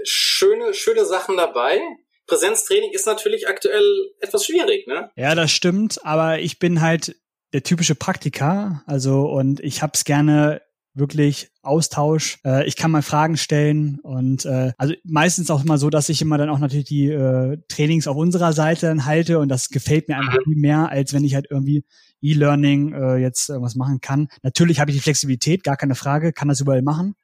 [0.05, 1.81] schöne, schöne Sachen dabei.
[2.26, 3.84] Präsenztraining ist natürlich aktuell
[4.20, 5.11] etwas schwierig, ne?
[5.16, 7.16] Ja, das stimmt, aber ich bin halt
[7.53, 10.61] der typische Praktiker, also und ich hab's gerne
[10.97, 12.38] wirklich Austausch.
[12.45, 16.22] Äh, ich kann mal Fragen stellen und äh, also meistens auch immer so, dass ich
[16.22, 20.09] immer dann auch natürlich die äh, Trainings auf unserer Seite dann halte und das gefällt
[20.09, 21.84] mir einfach viel mehr, als wenn ich halt irgendwie
[22.31, 24.29] E-Learning äh, jetzt irgendwas machen kann.
[24.43, 27.14] Natürlich habe ich die Flexibilität, gar keine Frage, kann das überall machen.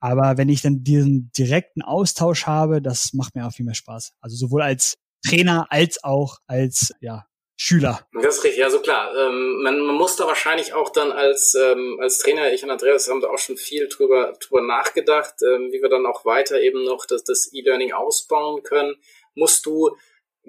[0.00, 4.12] Aber wenn ich dann diesen direkten Austausch habe, das macht mir auch viel mehr Spaß.
[4.20, 7.24] Also sowohl als Trainer als auch als ja,
[7.56, 8.06] Schüler.
[8.12, 9.14] Das ist richtig, ja, so klar.
[9.16, 13.08] Ähm, man, man muss da wahrscheinlich auch dann als, ähm, als Trainer, ich und Andreas
[13.08, 16.84] haben da auch schon viel drüber, drüber nachgedacht, ähm, wie wir dann auch weiter eben
[16.84, 18.96] noch das, das E-Learning ausbauen können.
[19.34, 19.96] Musst du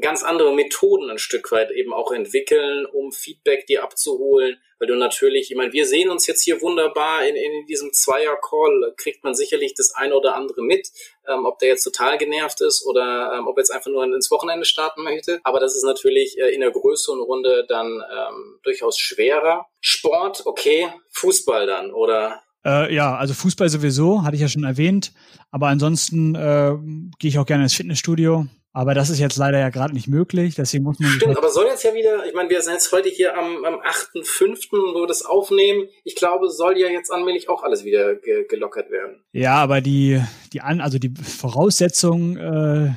[0.02, 4.96] ganz andere Methoden ein Stück weit eben auch entwickeln, um Feedback dir abzuholen, weil du
[4.96, 9.34] natürlich, ich meine, wir sehen uns jetzt hier wunderbar in, in diesem Zweier-Call, kriegt man
[9.34, 10.89] sicherlich das eine oder andere mit,
[11.28, 14.32] ähm, ob der jetzt total genervt ist oder ähm, ob er jetzt einfach nur ins
[14.32, 15.39] Wochenende starten möchte.
[15.43, 19.68] Aber das ist natürlich äh, in der größeren Runde dann ähm, durchaus schwerer.
[19.80, 25.14] Sport, okay, Fußball dann oder äh, ja, also Fußball sowieso, hatte ich ja schon erwähnt.
[25.52, 26.74] Aber ansonsten äh,
[27.20, 28.48] gehe ich auch gerne ins Fitnessstudio.
[28.76, 31.09] Aber das ist jetzt leider ja gerade nicht möglich, deswegen muss man.
[31.11, 33.76] Stimmt, aber soll jetzt ja wieder, ich meine, wir sind jetzt heute hier am, am
[33.76, 35.88] 8.5., wo wir das aufnehmen.
[36.03, 39.23] Ich glaube, soll ja jetzt allmählich auch alles wieder ge gelockert werden.
[39.32, 40.21] Ja, aber die,
[40.51, 42.91] die an, also die Voraussetzungen, äh,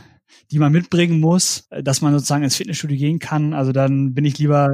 [0.51, 3.55] die man mitbringen muss, äh, dass man sozusagen ins Fitnessstudio gehen kann.
[3.55, 4.69] Also dann bin ich lieber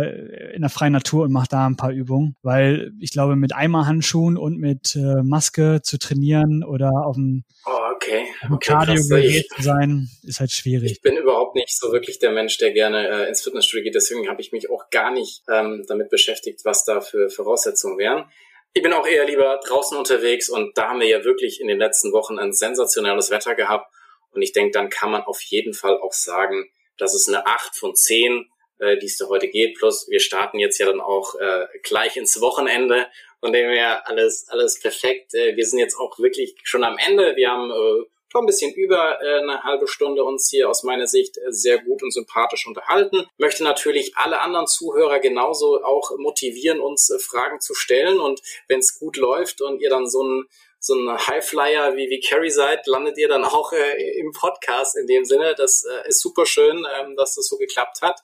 [0.53, 4.37] in der freien Natur und mache da ein paar Übungen, weil ich glaube, mit Eimerhandschuhen
[4.37, 8.27] und mit äh, Maske zu trainieren oder auf dem, oh, okay.
[8.51, 10.93] okay Cardio zu sein, ist halt schwierig.
[10.93, 13.95] Ich bin überhaupt nicht so wirklich der Mensch, der gerne äh, ins Fitnessstudio geht.
[13.95, 18.25] Deswegen habe ich mich auch gar nicht ähm, damit beschäftigt, was da für Voraussetzungen wären.
[18.73, 21.79] Ich bin auch eher lieber draußen unterwegs und da haben wir ja wirklich in den
[21.79, 23.87] letzten Wochen ein sensationelles Wetter gehabt
[24.35, 27.77] und ich denke, dann kann man auf jeden Fall auch sagen, dass es eine 8
[27.77, 29.77] von 10, äh, die es da heute geht.
[29.79, 33.07] Plus wir starten jetzt ja dann auch äh, gleich ins Wochenende.
[33.41, 35.35] Von dem her alles, alles perfekt.
[35.35, 37.37] Äh, wir sind jetzt auch wirklich schon am Ende.
[37.37, 38.05] Wir haben äh,
[38.41, 42.03] ein bisschen über äh, eine halbe Stunde uns hier aus meiner Sicht äh, sehr gut
[42.03, 43.27] und sympathisch unterhalten.
[43.39, 48.19] Möchte natürlich alle anderen Zuhörer genauso auch motivieren, uns äh, Fragen zu stellen.
[48.19, 50.45] Und wenn es gut läuft und ihr dann so ein
[50.85, 55.07] so ein Highflyer wie, wie Carrie seid, landet ihr dann auch äh, im Podcast in
[55.07, 55.55] dem Sinne.
[55.57, 58.21] Das äh, ist super schön, ähm, dass das so geklappt hat.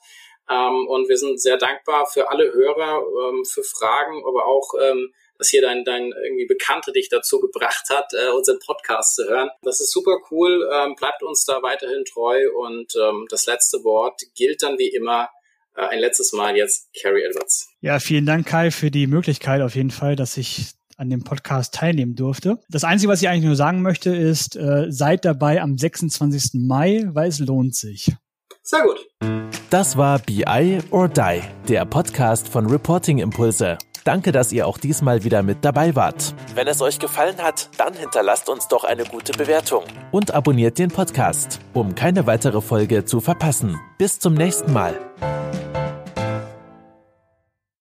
[0.47, 5.11] Ähm, und wir sind sehr dankbar für alle Hörer, ähm, für Fragen, aber auch, ähm,
[5.39, 9.49] dass hier dein, dein irgendwie Bekannte dich dazu gebracht hat, äh, unseren Podcast zu hören.
[9.63, 10.69] Das ist super cool.
[10.71, 12.37] Ähm, bleibt uns da weiterhin treu.
[12.57, 15.29] Und ähm, das letzte Wort gilt dann wie immer
[15.75, 17.69] äh, ein letztes Mal jetzt Carrie Edwards.
[17.79, 21.73] Ja, vielen Dank, Kai, für die Möglichkeit auf jeden Fall, dass ich an dem Podcast
[21.73, 22.59] teilnehmen durfte.
[22.69, 26.61] Das Einzige, was ich eigentlich nur sagen möchte, ist, äh, seid dabei am 26.
[26.61, 28.13] Mai, weil es lohnt sich.
[28.61, 29.07] Sehr gut.
[29.71, 33.79] Das war BI or Die, der Podcast von Reporting Impulse.
[34.03, 36.35] Danke, dass ihr auch diesmal wieder mit dabei wart.
[36.53, 40.89] Wenn es euch gefallen hat, dann hinterlasst uns doch eine gute Bewertung und abonniert den
[40.89, 43.79] Podcast, um keine weitere Folge zu verpassen.
[43.97, 44.99] Bis zum nächsten Mal.